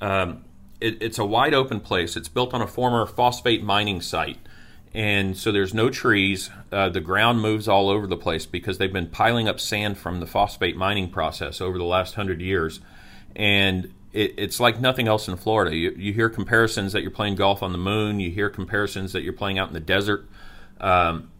[0.00, 0.44] um,
[0.80, 2.16] it, it's a wide open place.
[2.16, 4.38] It's built on a former phosphate mining site.
[4.94, 6.50] And so there's no trees.
[6.72, 10.20] Uh, the ground moves all over the place because they've been piling up sand from
[10.20, 12.80] the phosphate mining process over the last hundred years.
[13.36, 15.76] And it, it's like nothing else in Florida.
[15.76, 19.22] You, you, hear comparisons that you're playing golf on the moon, you hear comparisons that
[19.22, 20.26] you're playing out in the desert.
[20.80, 21.30] Um,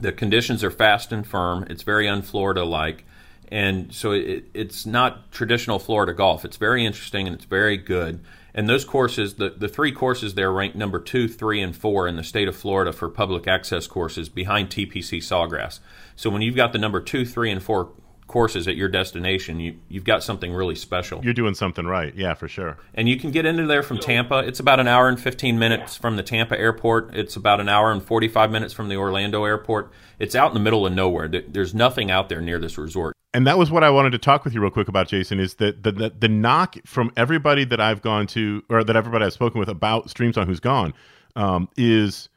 [0.00, 1.66] the conditions are fast and firm.
[1.70, 3.04] It's very un-Florida like,
[3.52, 6.44] and so it, it's not traditional Florida golf.
[6.44, 8.20] It's very interesting and it's very good.
[8.54, 12.16] And those courses, the, the three courses there ranked number two, three, and four in
[12.16, 15.80] the state of Florida for public access courses behind TPC Sawgrass.
[16.14, 17.90] So when you've got the number two, three, and four
[18.28, 21.22] courses at your destination, you, you've got something really special.
[21.24, 22.78] You're doing something right, yeah, for sure.
[22.94, 24.38] And you can get into there from Tampa.
[24.38, 27.14] It's about an hour and 15 minutes from the Tampa airport.
[27.14, 29.90] It's about an hour and 45 minutes from the Orlando airport.
[30.18, 31.28] It's out in the middle of nowhere.
[31.28, 33.13] There's nothing out there near this resort.
[33.34, 35.40] And that was what I wanted to talk with you real quick about, Jason.
[35.40, 39.24] Is that the, the, the knock from everybody that I've gone to, or that everybody
[39.24, 40.94] I've spoken with about Streamsong who's gone,
[41.34, 42.28] um, is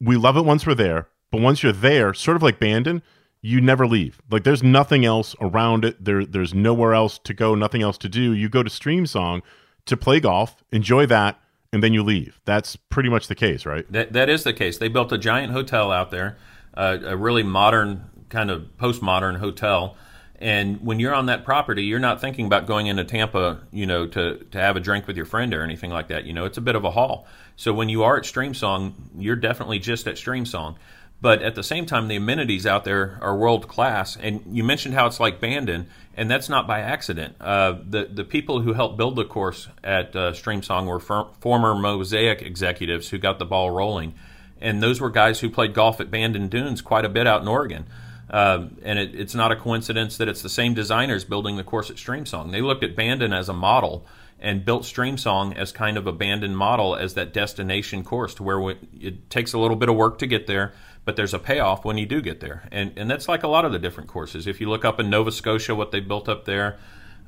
[0.00, 3.02] we love it once we're there, but once you're there, sort of like Bandon,
[3.42, 4.20] you never leave.
[4.30, 6.02] Like there's nothing else around it.
[6.02, 8.32] There there's nowhere else to go, nothing else to do.
[8.32, 9.42] You go to Streamsong
[9.86, 11.40] to play golf, enjoy that,
[11.72, 12.40] and then you leave.
[12.44, 13.90] That's pretty much the case, right?
[13.92, 14.78] That that is the case.
[14.78, 16.38] They built a giant hotel out there,
[16.74, 19.96] uh, a really modern kind of postmodern hotel.
[20.40, 24.06] And when you're on that property, you're not thinking about going into Tampa, you know,
[24.06, 26.24] to, to have a drink with your friend or anything like that.
[26.24, 27.26] You know, it's a bit of a haul.
[27.56, 30.76] So when you are at Streamsong, you're definitely just at Streamsong.
[31.20, 34.16] But at the same time, the amenities out there are world class.
[34.16, 37.34] And you mentioned how it's like Bandon, and that's not by accident.
[37.40, 42.42] Uh, the the people who helped build the course at uh, Streamsong were former Mosaic
[42.42, 44.14] executives who got the ball rolling,
[44.60, 47.48] and those were guys who played golf at Bandon Dunes quite a bit out in
[47.48, 47.86] Oregon.
[48.30, 51.90] Uh, and it, it's not a coincidence that it's the same designers building the course
[51.90, 52.52] at Streamsong.
[52.52, 54.06] They looked at Bandon as a model
[54.40, 58.76] and built Streamsong as kind of a Bandon model as that destination course to where
[59.00, 60.72] it takes a little bit of work to get there
[61.08, 62.68] but there's a payoff when you do get there.
[62.70, 64.46] And and that's like a lot of the different courses.
[64.46, 66.76] If you look up in Nova Scotia, what they built up there,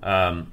[0.02, 0.52] um,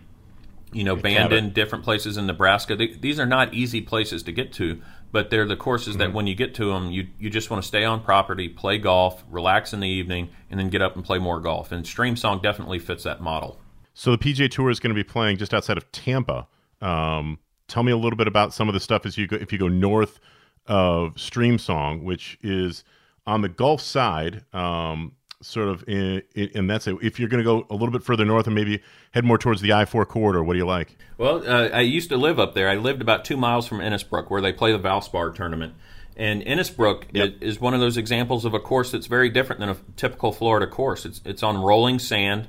[0.72, 2.78] you know, Bandon, different places in Nebraska.
[2.78, 4.82] They, these are not easy places to get to,
[5.12, 6.00] but they're the courses mm-hmm.
[6.00, 8.78] that when you get to them, you you just want to stay on property, play
[8.78, 11.72] golf, relax in the evening, and then get up and play more golf.
[11.72, 13.60] And Streamsong definitely fits that model.
[13.94, 16.48] So the PGA Tour is going to be playing just outside of Tampa.
[16.82, 19.52] Um, tell me a little bit about some of the stuff as you go if
[19.52, 20.20] you go north
[20.68, 22.84] of Streamsong, which is
[23.26, 26.98] on the Gulf side, um, sort of, in, in, and that's it.
[27.02, 29.62] If you're going to go a little bit further north and maybe head more towards
[29.62, 30.96] the I four corridor, what do you like?
[31.18, 32.70] Well, uh, I used to live up there.
[32.70, 35.74] I lived about two miles from Innisbrook, where they play the Valspar tournament.
[36.16, 37.36] And Innisbrook yep.
[37.42, 40.66] is one of those examples of a course that's very different than a typical Florida
[40.66, 41.06] course.
[41.06, 42.48] It's it's on rolling sand.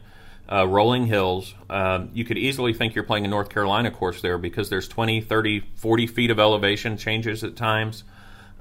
[0.51, 1.55] Uh, rolling hills.
[1.69, 5.21] Um, you could easily think you're playing a North Carolina course there because there's 20,
[5.21, 8.03] 30, 40 feet of elevation changes at times.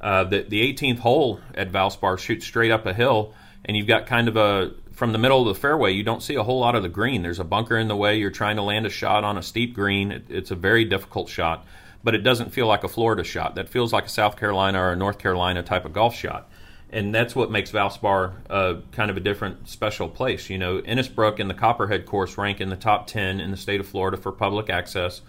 [0.01, 3.33] Uh, the, the 18th hole at Valspar shoots straight up a hill,
[3.67, 6.33] and you've got kind of a from the middle of the fairway, you don't see
[6.35, 7.21] a whole lot of the green.
[7.21, 8.17] There's a bunker in the way.
[8.17, 10.11] You're trying to land a shot on a steep green.
[10.11, 11.67] It, it's a very difficult shot,
[12.03, 13.55] but it doesn't feel like a Florida shot.
[13.55, 16.49] That feels like a South Carolina or a North Carolina type of golf shot.
[16.89, 20.49] And that's what makes Valspar uh, kind of a different, special place.
[20.49, 23.79] You know, Innisbrook and the Copperhead course rank in the top 10 in the state
[23.79, 25.21] of Florida for public access.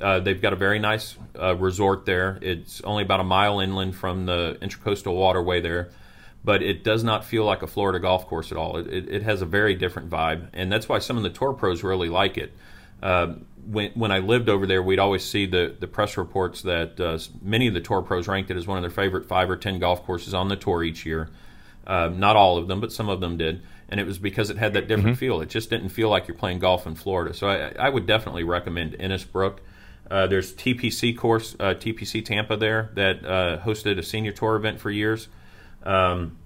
[0.00, 2.38] Uh, they've got a very nice uh, resort there.
[2.42, 5.90] It's only about a mile inland from the Intracoastal Waterway there,
[6.44, 8.76] but it does not feel like a Florida golf course at all.
[8.76, 11.54] It, it, it, has a very different vibe, and that's why some of the tour
[11.54, 12.52] pros really like it.
[13.02, 13.34] Uh,
[13.66, 17.18] when, when I lived over there, we'd always see the, the press reports that uh,
[17.42, 19.78] many of the tour pros ranked it as one of their favorite five or ten
[19.78, 21.30] golf courses on the tour each year.
[21.86, 23.62] Uh, not all of them, but some of them did.
[23.88, 25.20] And it was because it had that different mm-hmm.
[25.20, 25.40] feel.
[25.40, 27.34] It just didn't feel like you're playing golf in Florida.
[27.34, 29.58] So I, I would definitely recommend Innisbrook.
[30.10, 34.80] Uh, there's TPC course, uh, TPC Tampa there that uh, hosted a senior tour event
[34.80, 35.28] for years.
[35.84, 36.38] Um,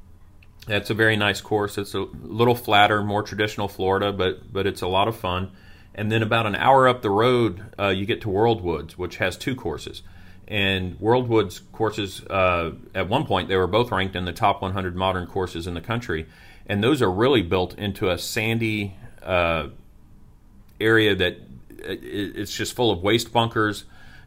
[0.67, 1.79] that's a very nice course.
[1.79, 5.53] It's a little flatter, more traditional Florida, but but it's a lot of fun.
[5.95, 9.37] And then about an hour up the road, uh, you get to Worldwoods, which has
[9.37, 10.03] two courses.
[10.47, 14.95] And Worldwoods courses, uh, at one point, they were both ranked in the top 100
[14.95, 16.27] modern courses in the country.
[16.67, 19.69] And those are really built into a sandy uh,
[20.81, 21.39] area that
[21.79, 23.85] it's just full of waste bunkers.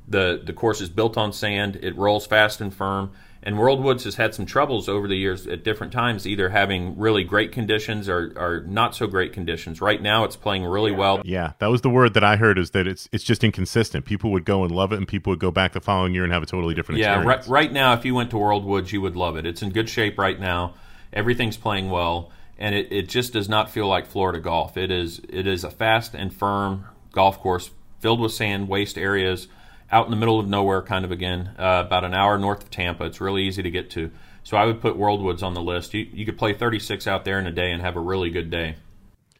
[0.08, 1.80] The the course is built on sand.
[1.82, 3.12] It rolls fast and firm.
[3.44, 7.24] And Worldwoods has had some troubles over the years at different times, either having really
[7.24, 9.82] great conditions or, or not so great conditions.
[9.82, 11.22] Right now, it's playing really well.
[11.26, 14.06] Yeah, that was the word that I heard is that it's it's just inconsistent.
[14.06, 16.32] People would go and love it, and people would go back the following year and
[16.32, 17.48] have a totally different yeah, experience.
[17.48, 19.48] Yeah, right, right now, if you went to Worldwoods, you would love it.
[19.48, 20.76] It's in good shape right now.
[21.12, 24.78] Everything's playing well, and it, it just does not feel like Florida golf.
[24.78, 29.48] It is it is a fast and firm golf course filled with sand, waste areas–
[29.92, 32.70] out in the middle of nowhere, kind of again, uh, about an hour north of
[32.70, 33.06] Tampa.
[33.06, 34.12] It's really easy to get to.
[34.44, 35.94] So I would put Worldwoods on the list.
[35.94, 38.50] You, you could play 36 out there in a day and have a really good
[38.50, 38.76] day.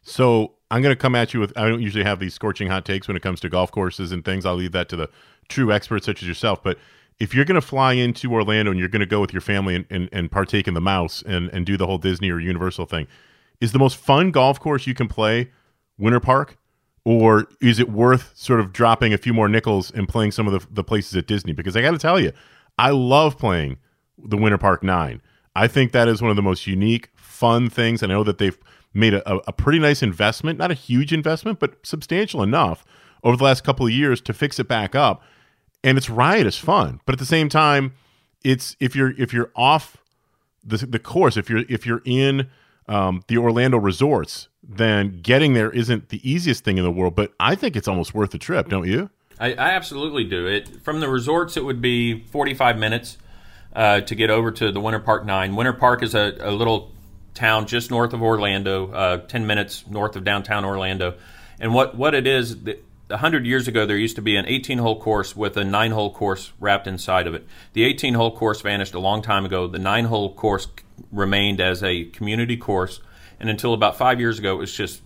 [0.02, 2.84] So I'm going to come at you with I don't usually have these scorching hot
[2.84, 4.44] takes when it comes to golf courses and things.
[4.44, 5.08] I'll leave that to the
[5.48, 6.62] true experts such as yourself.
[6.62, 6.78] But
[7.18, 9.74] if you're going to fly into Orlando and you're going to go with your family
[9.74, 12.86] and, and, and partake in the mouse and, and do the whole Disney or Universal
[12.86, 13.06] thing,
[13.60, 15.50] is the most fun golf course you can play
[15.98, 16.58] Winter Park?
[17.04, 20.52] Or is it worth sort of dropping a few more nickels and playing some of
[20.52, 21.52] the, the places at Disney?
[21.52, 22.32] Because I got to tell you,
[22.78, 23.78] I love playing
[24.18, 25.20] the Winter Park Nine.
[25.54, 28.02] I think that is one of the most unique, fun things.
[28.02, 28.58] And I know that they've
[28.94, 32.84] made a, a pretty nice investment, not a huge investment, but substantial enough
[33.24, 35.22] over the last couple of years to fix it back up.
[35.84, 37.94] And it's riotous fun, but at the same time,
[38.44, 39.96] it's if you're if you're off
[40.64, 42.48] the the course, if you're if you're in
[42.88, 47.14] um, the Orlando resorts, then getting there isn't the easiest thing in the world.
[47.14, 49.10] But I think it's almost worth the trip, don't you?
[49.38, 50.46] I, I absolutely do.
[50.46, 53.18] It from the resorts, it would be forty-five minutes
[53.74, 55.56] uh, to get over to the Winter Park Nine.
[55.56, 56.92] Winter Park is a, a little
[57.34, 61.14] town just north of Orlando, uh, ten minutes north of downtown Orlando.
[61.58, 62.56] And what what it is,
[63.10, 66.52] a hundred years ago, there used to be an 18-hole course with a nine-hole course
[66.58, 67.46] wrapped inside of it.
[67.72, 69.66] The 18-hole course vanished a long time ago.
[69.66, 70.66] The nine-hole course
[71.10, 73.00] remained as a community course,
[73.42, 75.02] and until about five years ago, it was just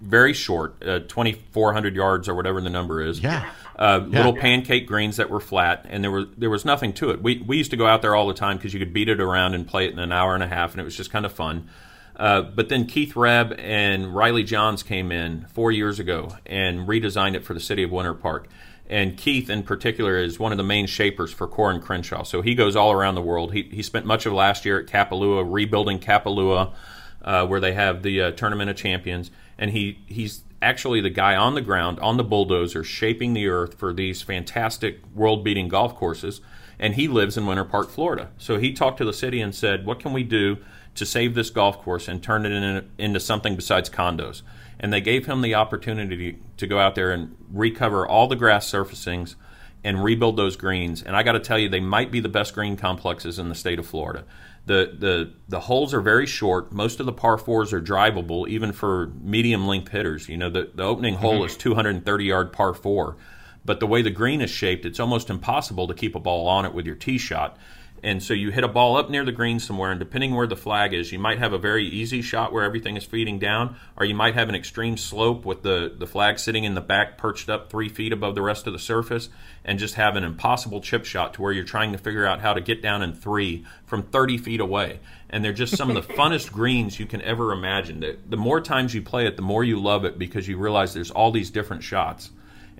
[0.00, 3.18] very short, uh, 2,400 yards or whatever the number is.
[3.20, 3.50] Yeah.
[3.74, 4.18] Uh, yeah.
[4.18, 7.22] Little pancake greens that were flat, and there was there was nothing to it.
[7.22, 9.20] We we used to go out there all the time because you could beat it
[9.20, 11.24] around and play it in an hour and a half, and it was just kind
[11.24, 11.68] of fun.
[12.14, 17.34] Uh, but then Keith Rhebb and Riley Johns came in four years ago and redesigned
[17.34, 18.48] it for the city of Winter Park.
[18.86, 22.24] And Keith, in particular, is one of the main shapers for Coore and Crenshaw.
[22.24, 23.54] So he goes all around the world.
[23.54, 26.74] He, he spent much of last year at Kapalua, rebuilding Kapalua,
[27.22, 29.30] uh, where they have the uh, Tournament of Champions.
[29.58, 33.78] And he, he's actually the guy on the ground, on the bulldozer, shaping the earth
[33.78, 36.40] for these fantastic world beating golf courses.
[36.78, 38.30] And he lives in Winter Park, Florida.
[38.38, 40.58] So he talked to the city and said, What can we do
[40.94, 44.42] to save this golf course and turn it in, into something besides condos?
[44.82, 48.70] and they gave him the opportunity to go out there and recover all the grass
[48.70, 49.36] surfacings
[49.84, 51.02] and rebuild those greens.
[51.02, 53.54] And I got to tell you, they might be the best green complexes in the
[53.54, 54.24] state of Florida.
[54.64, 56.72] The, the the holes are very short.
[56.72, 60.28] Most of the par fours are drivable, even for medium length hitters.
[60.28, 61.46] You know, the, the opening hole mm-hmm.
[61.46, 63.16] is 230 yard par four,
[63.64, 66.64] but the way the green is shaped, it's almost impossible to keep a ball on
[66.64, 67.58] it with your tee shot.
[68.04, 70.56] And so you hit a ball up near the green somewhere, and depending where the
[70.56, 74.04] flag is, you might have a very easy shot where everything is feeding down, or
[74.04, 77.48] you might have an extreme slope with the, the flag sitting in the back, perched
[77.48, 79.28] up three feet above the rest of the surface,
[79.64, 82.52] and just have an impossible chip shot to where you're trying to figure out how
[82.52, 84.98] to get down in three from 30 feet away.
[85.30, 88.00] And they're just some of the funnest greens you can ever imagine.
[88.00, 90.92] The, the more times you play it, the more you love it because you realize
[90.92, 92.30] there's all these different shots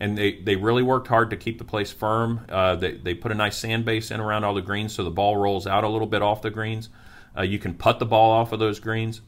[0.02, 2.44] and they, they really worked hard to keep the place firm.
[2.48, 5.12] Uh, they, they put a nice sand base in around all the greens so the
[5.12, 6.88] ball rolls out a little bit off the greens.
[7.38, 9.20] Uh, you can putt the ball off of those greens.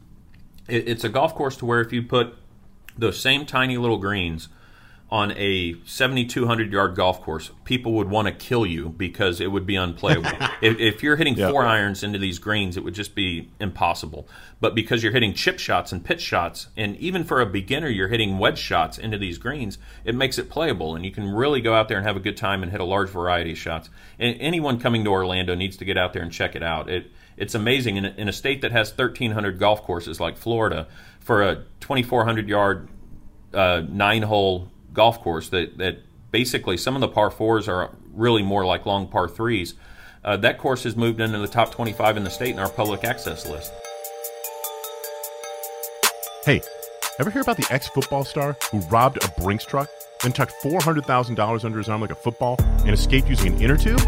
[0.67, 2.35] It, it's a golf course to where if you put
[2.99, 4.49] those same tiny little greens–
[5.15, 9.65] on a 7,200 yard golf course, people would want to kill you because it would
[9.65, 10.29] be unplayable.
[10.61, 11.53] if, if, you're hitting yep.
[11.53, 14.27] four irons into these greens, it would just be impossible.
[14.61, 18.09] But because you're hitting chip shots and pitch shots, and even for a beginner, you're
[18.09, 20.97] hitting wedge shots into these greens, it makes it playable.
[20.97, 22.85] And you can really go out there and have a good time and hit a
[22.85, 23.91] large variety of shots.
[24.19, 26.91] And anyone coming to Orlando needs to get out there and check it out.
[26.91, 30.89] It, it's amazing in a, in a state that has 1,300 golf courses like Florida
[31.21, 32.89] for a 2,400 yard
[33.53, 35.99] uh, nine hole golf course that that
[36.31, 39.75] basically some of the par fours are really more like long par threes.
[40.25, 43.05] Uh, that course has moved into the top 25 in the state in our public
[43.05, 43.73] access list.
[46.45, 46.61] Hey,
[47.21, 49.89] ever hear about the ex football star who robbed a Brinks truck,
[50.23, 54.01] then tucked $400,000 under his arm like a football and escaped using an inner tube?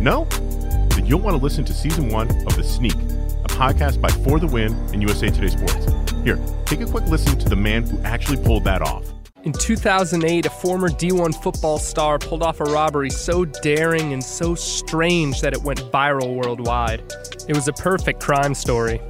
[0.00, 0.24] No?
[0.24, 4.40] Then you'll want to listen to season one of The Sneak, a podcast by For
[4.40, 5.86] the Win and USA Today Sports.
[6.24, 9.04] Here, take a quick listen to the man who actually pulled that off.
[9.48, 14.54] In 2008, a former D1 football star pulled off a robbery so daring and so
[14.54, 17.00] strange that it went viral worldwide.
[17.48, 19.00] It was a perfect crime story.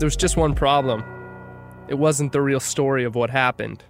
[0.00, 1.04] There was just one problem
[1.86, 3.84] it wasn't the real story of what happened.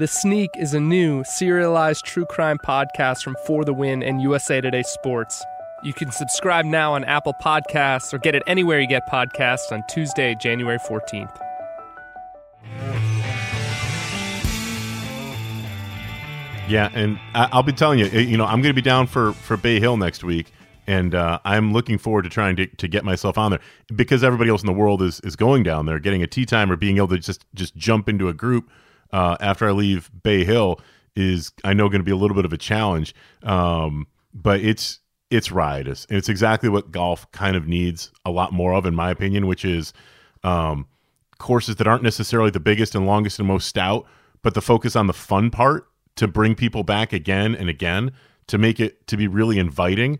[0.00, 4.60] The Sneak is a new, serialized true crime podcast from For the Win and USA
[4.60, 5.44] Today Sports.
[5.84, 9.84] You can subscribe now on Apple Podcasts or get it anywhere you get podcasts on
[9.88, 11.38] Tuesday, January 14th.
[16.68, 19.32] Yeah, and I, will be telling you, you know, I'm going to be down for
[19.32, 20.52] for Bay Hill next week,
[20.86, 23.60] and uh, I'm looking forward to trying to, to get myself on there
[23.94, 26.72] because everybody else in the world is is going down there, getting a tee time
[26.72, 28.70] or being able to just just jump into a group
[29.12, 30.80] uh, after I leave Bay Hill
[31.14, 35.00] is I know going to be a little bit of a challenge, um, but it's
[35.30, 38.94] it's riotous and it's exactly what golf kind of needs a lot more of, in
[38.94, 39.92] my opinion, which is
[40.44, 40.86] um,
[41.38, 44.06] courses that aren't necessarily the biggest and longest and most stout,
[44.42, 48.12] but the focus on the fun part to bring people back again and again
[48.48, 50.18] to make it to be really inviting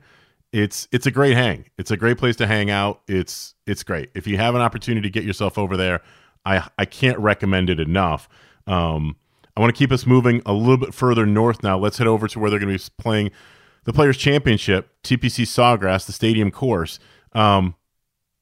[0.53, 1.65] it's it's a great hang.
[1.79, 3.01] It's a great place to hang out.
[3.09, 4.11] It's it's great.
[4.15, 6.01] If you have an opportunity to get yourself over there
[6.45, 8.29] i i can't recommend it enough.
[8.67, 9.17] Um
[9.57, 11.79] i want to keep us moving a little bit further north now.
[11.79, 13.31] Let's head over to where they're going to be playing
[13.85, 16.99] the players championship tpc sawgrass the stadium course.
[17.33, 17.75] Um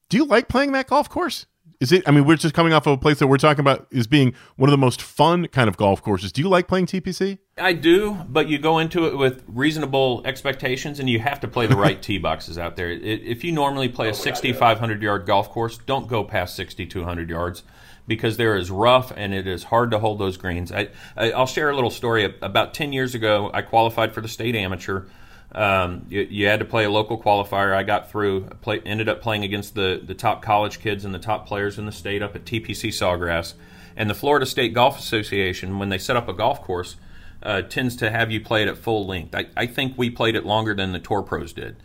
[0.09, 1.47] do you like playing that golf course
[1.81, 2.07] is it?
[2.07, 4.35] I mean, we're just coming off of a place that we're talking about is being
[4.57, 6.31] one of the most fun kind of golf courses.
[6.31, 7.39] Do you like playing TPC?
[7.57, 11.67] I do, but you go into it with reasonable expectations, and you have to play
[11.67, 12.91] the right tee boxes out there.
[12.91, 17.63] If you normally play oh, a 6,500 yard golf course, don't go past 6,200 yards
[18.07, 20.73] because there is rough and it is hard to hold those greens.
[20.73, 22.25] I, I will share a little story.
[22.43, 25.05] About 10 years ago, I qualified for the state amateur
[25.53, 27.75] um, you, you, had to play a local qualifier.
[27.75, 28.45] I got through.
[28.63, 31.87] Play, ended up playing against the the top college kids and the top players in
[31.87, 33.55] the state up at TPC Sawgrass.
[33.97, 36.97] And the Florida State Golf Association, when they set up a golf course,
[37.43, 39.35] uh, tends to have you play it at full length.
[39.35, 41.77] I, I, think we played it longer than the Tour Pros did.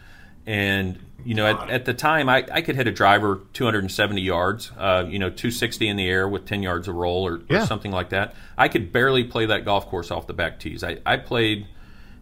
[0.46, 4.72] And you know, at, at the time, I, I, could hit a driver 270 yards,
[4.78, 7.64] uh, you know, 260 in the air with 10 yards of roll or, yeah.
[7.64, 8.36] or, something like that.
[8.58, 10.84] I could barely play that golf course off the back tees.
[10.84, 11.68] I, I played.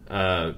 [0.08, 0.54] Uh,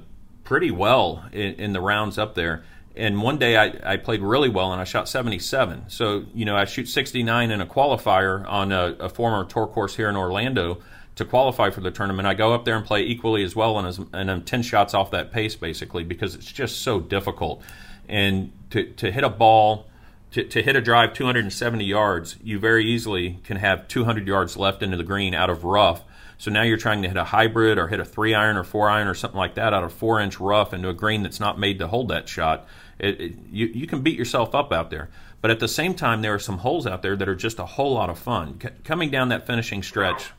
[0.46, 2.64] pretty well in, in the rounds up there.
[2.96, 5.90] And one day I, I played really well and I shot 77.
[5.90, 9.94] So, you know, I shoot 69 in a qualifier on a, a former tour course
[9.96, 10.78] here in Orlando
[11.16, 12.26] to qualify for the tournament.
[12.26, 14.94] I go up there and play equally as well, and, as, and I'm 10 shots
[14.94, 17.62] off that pace basically because it's just so difficult.
[18.08, 19.86] And to, to hit a ball,
[20.30, 24.82] to, to hit a drive 270 yards, you very easily can have 200 yards left
[24.82, 26.02] into the green out of rough
[26.38, 28.90] so now you're trying to hit a hybrid or hit a three iron or four
[28.90, 31.58] iron or something like that out of four inch rough into a green that's not
[31.58, 32.66] made to hold that shot.
[32.98, 35.10] It, it, you, you can beat yourself up out there.
[35.40, 37.66] But at the same time, there are some holes out there that are just a
[37.66, 38.58] whole lot of fun.
[38.60, 40.30] C- coming down that finishing stretch,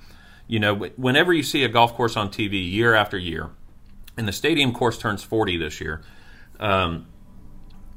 [0.47, 3.49] you know, whenever you see a golf course on TV year after year,
[4.17, 6.01] and the stadium course turns 40 this year,
[6.59, 7.07] um,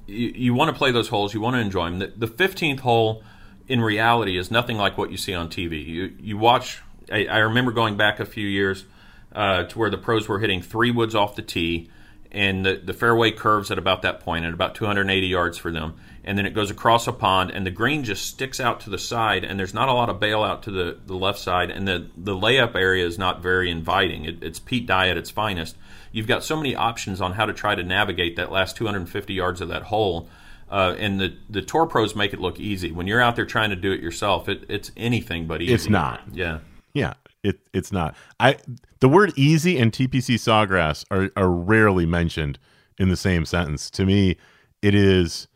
[0.06, 1.98] you, you want to play those holes, you want to enjoy them.
[1.98, 3.22] The, the 15th hole,
[3.66, 5.84] in reality, is nothing like what you see on TV.
[5.84, 8.84] You, you watch I, I remember going back a few years
[9.32, 11.90] uh, to where the pros were hitting three woods off the tee,
[12.32, 15.94] and the, the fairway curves at about that point at about 280 yards for them,
[16.24, 18.98] and then it goes across a pond, and the green just sticks out to the
[18.98, 22.06] side, and there's not a lot of bailout to the, the left side, and the,
[22.16, 24.24] the layup area is not very inviting.
[24.24, 25.76] It, it's Pete Dye at its finest.
[26.12, 29.60] You've got so many options on how to try to navigate that last 250 yards
[29.60, 30.28] of that hole.
[30.70, 32.92] Uh, and the the tour pros make it look easy.
[32.92, 35.74] When you're out there trying to do it yourself, it, it's anything but easy.
[35.74, 36.22] It's not.
[36.32, 36.60] Yeah.
[36.92, 38.14] Yeah, it it's not.
[38.38, 38.56] I
[39.00, 42.58] the word easy and TPC Sawgrass are are rarely mentioned
[42.98, 43.90] in the same sentence.
[43.90, 44.36] To me,
[44.82, 45.48] it is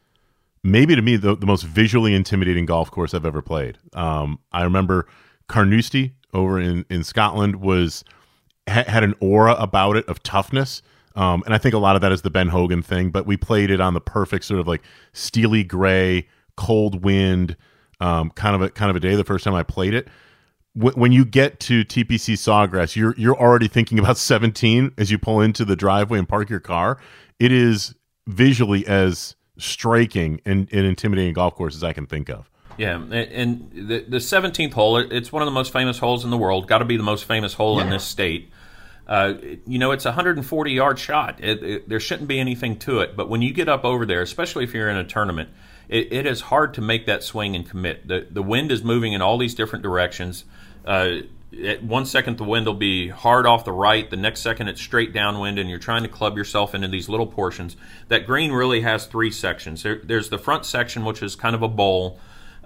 [0.62, 3.78] maybe to me the, the most visually intimidating golf course I've ever played.
[3.92, 5.06] Um, I remember
[5.48, 8.04] Carnoustie over in in Scotland was
[8.68, 10.82] ha- had an aura about it of toughness.
[11.16, 13.36] Um, and I think a lot of that is the Ben Hogan thing, but we
[13.36, 14.82] played it on the perfect sort of like
[15.12, 16.26] steely gray,
[16.56, 17.56] cold wind,
[18.00, 20.08] um, kind of a kind of a day the first time I played it
[20.74, 25.40] when you get to TPC Sawgrass, you're you're already thinking about 17 as you pull
[25.40, 26.98] into the driveway and park your car.
[27.38, 27.94] It is
[28.26, 32.50] visually as striking and, and intimidating golf course as I can think of.
[32.76, 36.36] Yeah, and the the seventeenth hole, it's one of the most famous holes in the
[36.36, 36.66] world.
[36.66, 37.84] Got to be the most famous hole yeah.
[37.84, 38.50] in this state.
[39.06, 39.34] Uh,
[39.66, 41.38] you know, it's a 140 yard shot.
[41.44, 43.16] It, it, there shouldn't be anything to it.
[43.16, 45.50] But when you get up over there, especially if you're in a tournament,
[45.88, 48.08] it, it is hard to make that swing and commit.
[48.08, 50.44] The the wind is moving in all these different directions.
[50.84, 51.22] Uh,
[51.62, 54.80] at one second the wind will be hard off the right the next second it's
[54.80, 57.76] straight downwind and you're trying to club yourself into these little portions.
[58.08, 59.82] That green really has three sections.
[59.82, 62.18] There, there's the front section which is kind of a bowl.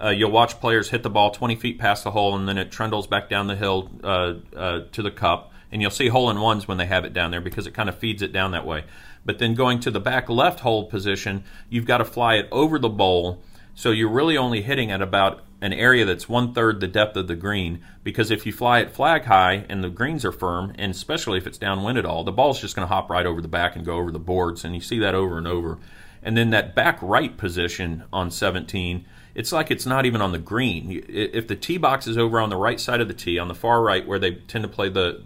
[0.03, 2.71] Uh, you'll watch players hit the ball 20 feet past the hole and then it
[2.71, 5.53] trundles back down the hill uh, uh, to the cup.
[5.71, 7.91] And you'll see hole in ones when they have it down there because it kind
[7.91, 8.85] of feeds it down that way.
[9.25, 12.79] But then going to the back left hole position you've got to fly it over
[12.79, 13.43] the bowl.
[13.75, 17.27] So you're really only hitting at about an area that's one third the depth of
[17.27, 20.93] the green because if you fly it flag high and the greens are firm, and
[20.93, 23.49] especially if it's downwind at all, the ball's just going to hop right over the
[23.49, 25.79] back and go over the boards, and you see that over and over.
[26.23, 29.05] And then that back right position on 17,
[29.35, 31.05] it's like it's not even on the green.
[31.09, 33.55] If the tee box is over on the right side of the tee, on the
[33.55, 35.23] far right where they tend to play the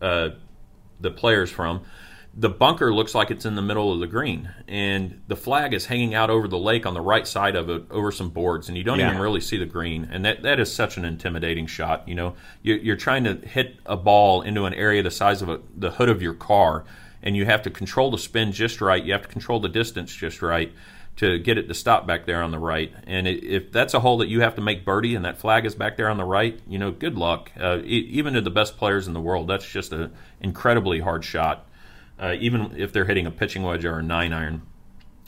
[0.00, 0.30] the uh,
[1.00, 1.84] the players from,
[2.36, 5.86] the bunker looks like it's in the middle of the green, and the flag is
[5.86, 8.76] hanging out over the lake on the right side of it, over some boards, and
[8.76, 9.10] you don't yeah.
[9.10, 10.08] even really see the green.
[10.10, 12.08] And that that is such an intimidating shot.
[12.08, 15.48] You know, you're, you're trying to hit a ball into an area the size of
[15.48, 16.84] a, the hood of your car,
[17.22, 19.02] and you have to control the spin just right.
[19.02, 20.72] You have to control the distance just right
[21.16, 22.92] to get it to stop back there on the right.
[23.06, 25.64] And it, if that's a hole that you have to make birdie and that flag
[25.64, 27.52] is back there on the right, you know, good luck.
[27.56, 31.68] Uh, even to the best players in the world, that's just an incredibly hard shot
[32.18, 34.62] uh, even if they're hitting a pitching wedge or a nine iron.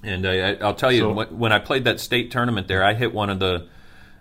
[0.03, 3.13] And I, will tell you, so, when I played that state tournament there, I hit
[3.13, 3.69] one of the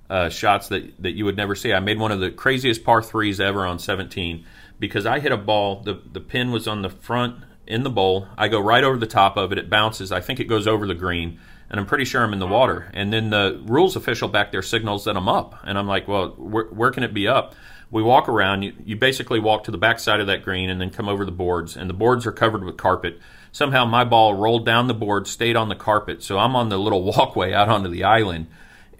[0.09, 1.73] uh, shots that, that you would never see.
[1.73, 4.45] I made one of the craziest par threes ever on 17
[4.79, 5.81] because I hit a ball.
[5.81, 8.27] The, the pin was on the front in the bowl.
[8.37, 9.57] I go right over the top of it.
[9.57, 10.11] It bounces.
[10.11, 11.39] I think it goes over the green,
[11.69, 12.91] and I'm pretty sure I'm in the water.
[12.93, 15.55] And then the rules official back there signals that I'm up.
[15.63, 17.55] And I'm like, well, where, where can it be up?
[17.91, 18.63] We walk around.
[18.63, 21.25] You, you basically walk to the back side of that green and then come over
[21.25, 23.19] the boards, and the boards are covered with carpet.
[23.51, 26.77] Somehow my ball rolled down the board, stayed on the carpet, so I'm on the
[26.77, 28.47] little walkway out onto the island,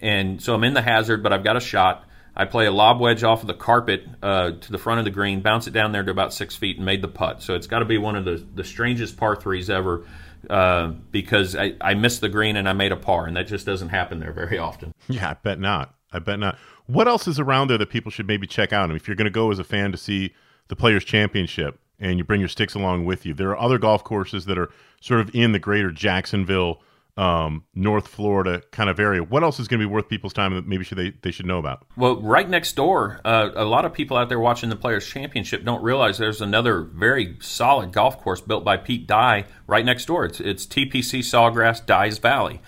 [0.00, 2.04] and so I'm in the hazard, but I've got a shot.
[2.38, 5.10] I play a lob wedge off of the carpet uh, to the front of the
[5.10, 7.42] green, bounce it down there to about six feet, and made the putt.
[7.42, 10.04] So it's got to be one of the, the strangest par threes ever
[10.50, 13.64] uh, because I, I missed the green and I made a par, and that just
[13.64, 14.92] doesn't happen there very often.
[15.08, 15.94] Yeah, I bet not.
[16.12, 16.58] I bet not.
[16.86, 18.84] What else is around there that people should maybe check out?
[18.84, 20.34] I mean, if you're going to go as a fan to see
[20.68, 24.04] the Players Championship and you bring your sticks along with you, there are other golf
[24.04, 24.70] courses that are
[25.00, 26.80] sort of in the greater Jacksonville,
[27.16, 29.22] um, North Florida kind of area.
[29.22, 31.46] What else is going to be worth people's time that maybe should they, they should
[31.46, 31.86] know about?
[31.96, 35.64] Well, right next door, uh, a lot of people out there watching the Players Championship
[35.64, 40.26] don't realize there's another very solid golf course built by Pete Dye right next door.
[40.26, 42.60] It's, it's TPC Sawgrass Dyes Valley.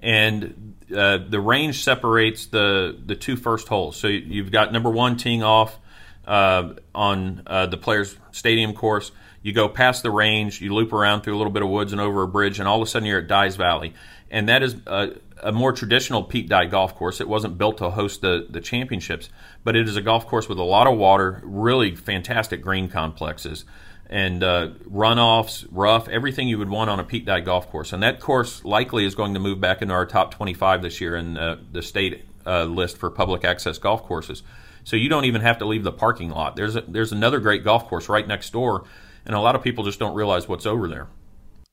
[0.00, 3.96] And uh, the range separates the the two first holes.
[3.96, 5.78] So you've got number one teeing off
[6.26, 9.12] uh, on uh, the players' stadium course.
[9.42, 12.00] You go past the range, you loop around through a little bit of woods and
[12.00, 13.92] over a bridge, and all of a sudden you're at Dyes Valley.
[14.30, 17.20] And that is a, a more traditional Pete Dye golf course.
[17.20, 19.28] It wasn't built to host the, the championships,
[19.62, 23.66] but it is a golf course with a lot of water, really fantastic green complexes
[24.10, 27.92] and uh, runoffs, rough, everything you would want on a Pete Dye golf course.
[27.92, 31.16] And that course likely is going to move back into our top 25 this year
[31.16, 34.42] in uh, the state uh, list for public access golf courses.
[34.84, 36.56] So you don't even have to leave the parking lot.
[36.56, 38.84] There's a, there's another great golf course right next door,
[39.24, 41.08] and a lot of people just don't realize what's over there.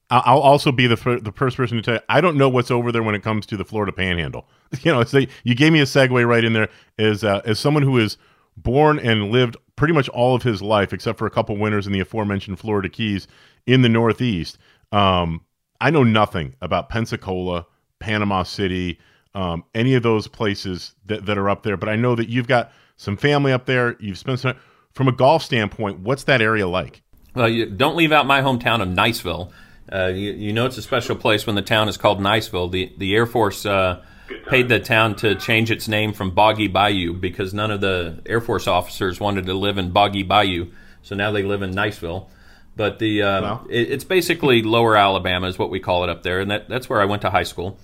[0.09, 2.91] I'll also be the the first person to tell you I don't know what's over
[2.91, 4.45] there when it comes to the Florida Panhandle.
[4.83, 7.83] You know, so you gave me a segue right in there as uh, as someone
[7.83, 8.17] who is
[8.63, 11.93] born and lived pretty much all of his life, except for a couple winters in
[11.93, 13.27] the aforementioned Florida Keys
[13.65, 14.57] in the Northeast.
[14.91, 15.41] Um,
[15.79, 17.65] I know nothing about Pensacola,
[17.99, 18.99] Panama City,
[19.33, 22.47] um, any of those places that, that are up there, but I know that you've
[22.47, 23.95] got some family up there.
[23.99, 24.55] You've spent some
[24.93, 26.01] from a golf standpoint.
[26.01, 27.01] What's that area like?
[27.33, 29.51] Well, you don't leave out my hometown of Niceville.
[29.91, 32.71] Uh, you, you, know it's a special place when the town is called Niceville.
[32.71, 34.03] The the Air Force uh,
[34.47, 38.41] paid the town to change its name from Boggy Bayou because none of the Air
[38.41, 40.71] Force officers wanted to live in Boggy Bayou,
[41.01, 42.27] so now they live in Niceville.
[42.75, 46.39] But the uh, it, it's basically Lower Alabama is what we call it up there,
[46.39, 47.79] and that, that's where I went to high school,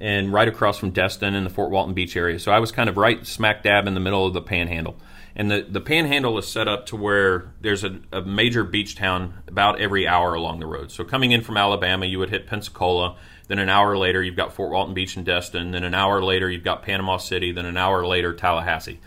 [0.00, 2.38] and right across from Destin in the Fort Walton Beach area.
[2.38, 4.96] So I was kind of right smack dab in the middle of the Panhandle,
[5.36, 9.42] and the the Panhandle is set up to where there's a, a major beach town
[9.46, 10.90] about every hour along the road.
[10.90, 13.16] So coming in from Alabama, you would hit Pensacola
[13.48, 15.72] then an hour later, you've got Fort Walton Beach and Destin.
[15.72, 17.52] Then an hour later, you've got Panama City.
[17.52, 19.00] Then an hour later, Tallahassee.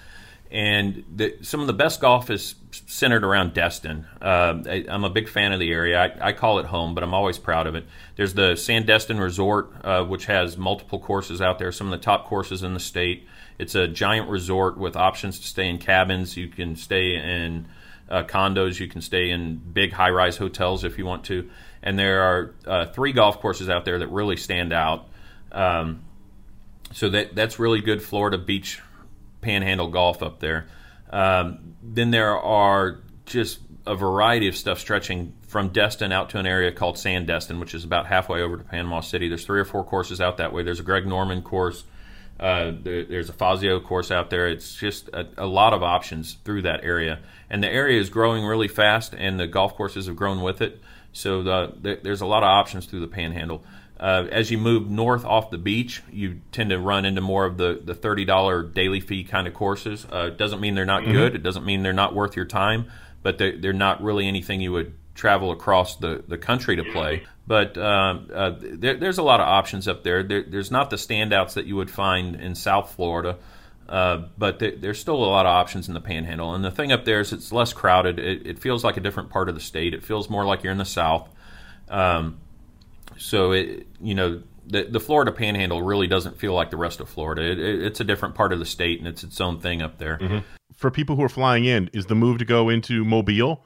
[0.51, 2.55] and the, some of the best golf is
[2.85, 4.05] centered around Destin.
[4.21, 5.99] Uh, I, am a big fan of the area.
[5.99, 7.85] I, I, call it home, but I'm always proud of it.
[8.15, 12.27] There's the Sandestin Resort, uh, which has multiple courses out there, some of the top
[12.27, 13.27] courses in the state.
[13.57, 16.35] It's a giant resort with options to stay in cabins.
[16.35, 17.67] You can stay in
[18.09, 18.79] uh, condos.
[18.79, 21.49] You can stay in big high rise hotels if you want to.
[21.85, 25.07] And there are uh, three golf courses out there that really stand out.
[25.51, 26.01] Um,
[26.91, 28.81] so that that's really good Florida beach
[29.41, 30.67] panhandle golf up there.
[31.11, 36.47] Um, then there are just a variety of stuff stretching from Destin out to an
[36.47, 39.29] area called Sandestin, which is about halfway over to Panama City.
[39.29, 40.63] There's three or four courses out that way.
[40.63, 41.83] There's a Greg Norman course.
[42.39, 44.47] Uh, there, there's a Fazio course out there.
[44.47, 47.19] It's just a, a, lot of options through that area,
[47.49, 50.81] and the area is growing really fast, and the golf courses have grown with it.
[51.15, 53.63] So the, the, there's a lot of options through the Panhandle.
[53.97, 57.55] Uh, as you move north off the beach, you tend to run into more of
[57.55, 60.05] the, the $30 daily fee kind of courses.
[60.11, 61.13] Uh, it doesn't mean they're not mm-hmm.
[61.13, 61.35] good.
[61.35, 62.91] It doesn't mean they're not worth your time,
[63.23, 67.25] but they're, they're not really anything you would travel across the, the country to play.
[67.47, 70.21] But uh, uh, there, there's a lot of options up there.
[70.21, 70.43] there.
[70.43, 73.37] There's not the standouts that you would find in South Florida.
[73.87, 76.91] Uh, but th- there's still a lot of options in the Panhandle, and the thing
[76.91, 78.17] up there is it's less crowded.
[78.17, 79.93] It, it, feels like a different part of the state.
[79.93, 81.29] It feels more like you're in the South.
[81.87, 82.39] Um,
[83.17, 87.07] so it, you know, the, the Florida Panhandle really doesn't feel like the rest of
[87.07, 87.43] Florida.
[87.43, 89.99] It, it, it's a different part of the state, and it's its own thing up
[89.99, 90.17] there.
[90.17, 90.39] Mm-hmm.
[90.73, 93.63] For people who are flying in, is the move to go into Mobile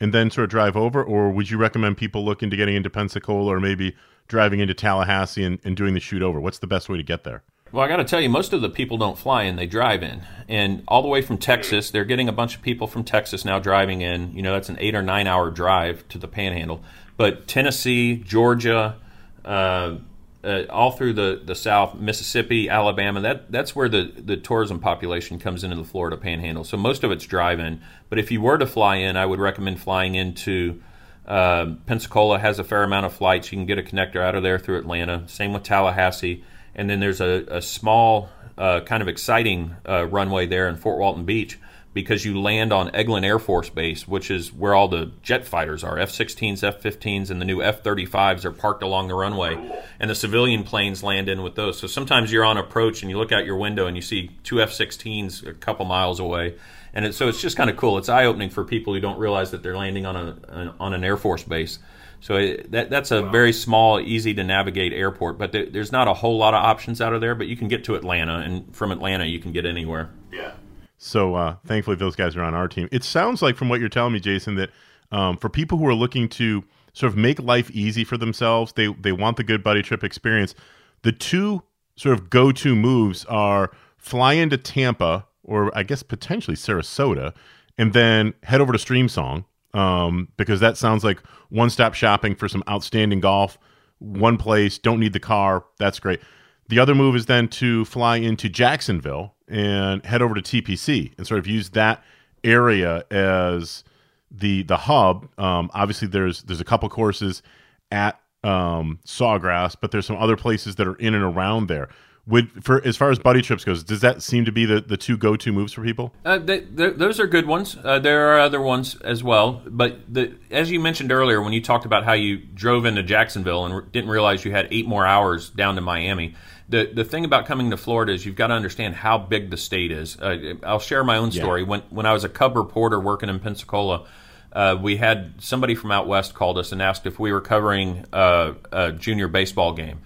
[0.00, 2.90] and then sort of drive over, or would you recommend people look into getting into
[2.90, 3.94] Pensacola or maybe
[4.26, 6.40] driving into Tallahassee and, and doing the shoot over?
[6.40, 7.44] What's the best way to get there?
[7.72, 10.02] Well, I got to tell you, most of the people don't fly in; they drive
[10.02, 11.90] in, and all the way from Texas.
[11.90, 14.32] They're getting a bunch of people from Texas now driving in.
[14.34, 16.82] You know, that's an eight or nine hour drive to the Panhandle.
[17.16, 18.96] But Tennessee, Georgia,
[19.44, 19.98] uh,
[20.42, 25.38] uh, all through the, the South, Mississippi, Alabama, that that's where the, the tourism population
[25.38, 26.64] comes into the Florida Panhandle.
[26.64, 27.80] So most of it's drive-in.
[28.08, 30.82] But if you were to fly in, I would recommend flying into
[31.26, 32.38] uh, Pensacola.
[32.38, 33.52] Has a fair amount of flights.
[33.52, 35.28] You can get a connector out of there through Atlanta.
[35.28, 36.42] Same with Tallahassee.
[36.74, 40.98] And then there's a, a small, uh, kind of exciting uh, runway there in Fort
[40.98, 41.58] Walton Beach
[41.92, 45.82] because you land on Eglin Air Force Base, which is where all the jet fighters
[45.82, 45.98] are.
[45.98, 49.56] F 16s, F 15s, and the new F 35s are parked along the runway,
[49.98, 51.78] and the civilian planes land in with those.
[51.78, 54.62] So sometimes you're on approach and you look out your window and you see two
[54.62, 56.54] F 16s a couple miles away.
[56.92, 57.98] And it, so it's just kind of cool.
[57.98, 61.04] It's eye opening for people who don't realize that they're landing on, a, on an
[61.04, 61.78] Air Force base.
[62.20, 65.38] So it, that that's a very small, easy to navigate airport.
[65.38, 67.34] But there's not a whole lot of options out of there.
[67.34, 70.10] But you can get to Atlanta, and from Atlanta you can get anywhere.
[70.32, 70.52] Yeah.
[70.98, 72.88] So uh, thankfully, those guys are on our team.
[72.92, 74.70] It sounds like, from what you're telling me, Jason, that
[75.10, 76.62] um, for people who are looking to
[76.92, 80.54] sort of make life easy for themselves, they they want the good buddy trip experience.
[81.02, 81.62] The two
[81.96, 87.34] sort of go to moves are fly into Tampa or I guess potentially Sarasota,
[87.76, 89.44] and then head over to Streamsong
[89.74, 93.58] um, because that sounds like one stop shopping for some outstanding golf.
[93.98, 95.64] One place, don't need the car.
[95.78, 96.20] That's great.
[96.68, 101.26] The other move is then to fly into Jacksonville and head over to TPC and
[101.26, 102.02] sort of use that
[102.44, 103.84] area as
[104.30, 105.28] the the hub.
[105.38, 107.42] Um, obviously, there's there's a couple courses
[107.90, 111.88] at um, Sawgrass, but there's some other places that are in and around there.
[112.26, 114.96] Would for as far as buddy trips goes, does that seem to be the, the
[114.96, 116.12] two go to moves for people?
[116.24, 117.76] Uh, they, those are good ones.
[117.82, 121.62] Uh, there are other ones as well, but the, as you mentioned earlier, when you
[121.62, 125.06] talked about how you drove into Jacksonville and re- didn't realize you had eight more
[125.06, 126.34] hours down to Miami,
[126.68, 129.56] the the thing about coming to Florida is you've got to understand how big the
[129.56, 130.18] state is.
[130.20, 131.62] Uh, I'll share my own story.
[131.62, 131.68] Yeah.
[131.68, 134.06] When when I was a Cub reporter working in Pensacola,
[134.52, 138.04] uh, we had somebody from out west called us and asked if we were covering
[138.12, 140.00] uh, a junior baseball game,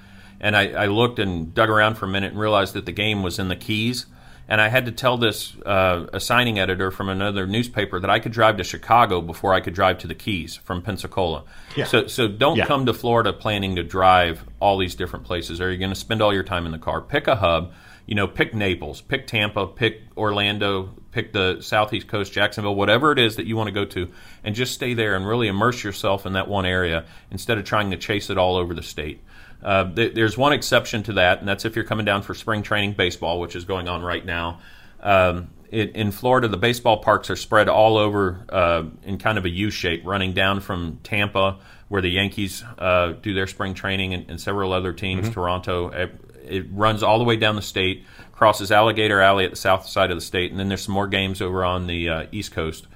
[0.44, 3.22] and I, I, looked and dug around for a minute and realized that the game
[3.22, 4.04] was in the Keys.
[4.46, 8.32] And I had to tell this uh, assigning editor from another newspaper that I could
[8.32, 11.44] drive to Chicago before I could drive to the Keys from Pensacola.
[11.74, 11.86] Yeah.
[11.86, 12.66] So, so don't yeah.
[12.66, 15.62] come to Florida planning to drive all these different places.
[15.62, 17.00] Are you going to spend all your time in the car?
[17.00, 17.72] Pick a hub.
[18.04, 23.18] You know, pick Naples, pick Tampa, pick Orlando, pick the southeast coast, Jacksonville, whatever it
[23.18, 24.10] is that you want to go to,
[24.44, 27.92] and just stay there and really immerse yourself in that one area instead of trying
[27.92, 29.22] to chase it all over the state.
[29.64, 32.62] Uh, th- there's one exception to that, and that's if you're coming down for spring
[32.62, 34.60] training baseball, which is going on right now.
[35.00, 39.44] Um, it, in Florida, the baseball parks are spread all over uh, in kind of
[39.44, 41.58] a U shape, running down from Tampa,
[41.88, 45.32] where the Yankees uh, do their spring training, and, and several other teams, mm-hmm.
[45.32, 45.88] Toronto.
[45.88, 46.12] It,
[46.46, 50.10] it runs all the way down the state, crosses Alligator Alley at the south side
[50.10, 52.86] of the state, and then there's some more games over on the uh, East Coast.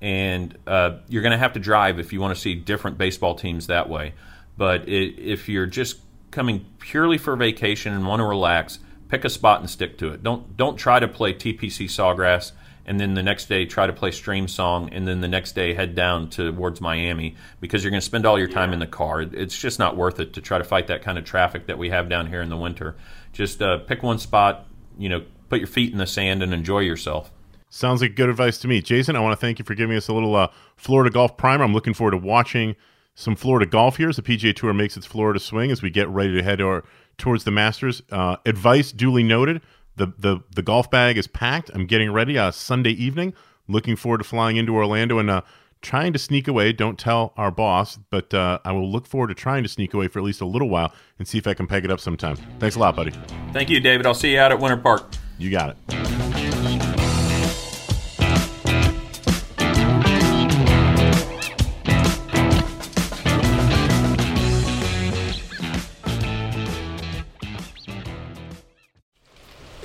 [0.00, 3.36] And uh, you're going to have to drive if you want to see different baseball
[3.36, 4.14] teams that way.
[4.56, 5.98] But it, if you're just
[6.30, 10.22] coming purely for vacation and want to relax, pick a spot and stick to it.
[10.22, 12.52] Don't don't try to play TPC Sawgrass
[12.88, 15.94] and then the next day try to play Streamsong, and then the next day head
[15.94, 19.20] down towards Miami because you're going to spend all your time in the car.
[19.20, 21.90] It's just not worth it to try to fight that kind of traffic that we
[21.90, 22.96] have down here in the winter.
[23.34, 24.66] Just uh, pick one spot,
[24.96, 27.30] you know, put your feet in the sand and enjoy yourself.
[27.68, 28.80] Sounds like good advice to me.
[28.80, 31.64] Jason, I want to thank you for giving us a little uh, Florida golf primer.
[31.64, 32.74] I'm looking forward to watching
[33.18, 36.08] some Florida golf here as the PGA Tour makes its Florida swing as we get
[36.08, 36.84] ready to head or,
[37.16, 38.00] towards the Masters.
[38.12, 39.60] Uh, advice duly noted.
[39.96, 41.68] The, the the golf bag is packed.
[41.74, 42.38] I'm getting ready.
[42.38, 43.34] Uh, Sunday evening.
[43.66, 45.40] Looking forward to flying into Orlando and uh,
[45.82, 46.72] trying to sneak away.
[46.72, 50.06] Don't tell our boss, but uh, I will look forward to trying to sneak away
[50.06, 52.36] for at least a little while and see if I can peg it up sometime.
[52.60, 53.12] Thanks a lot, buddy.
[53.52, 54.06] Thank you, David.
[54.06, 55.12] I'll see you out at Winter Park.
[55.38, 56.27] You got it.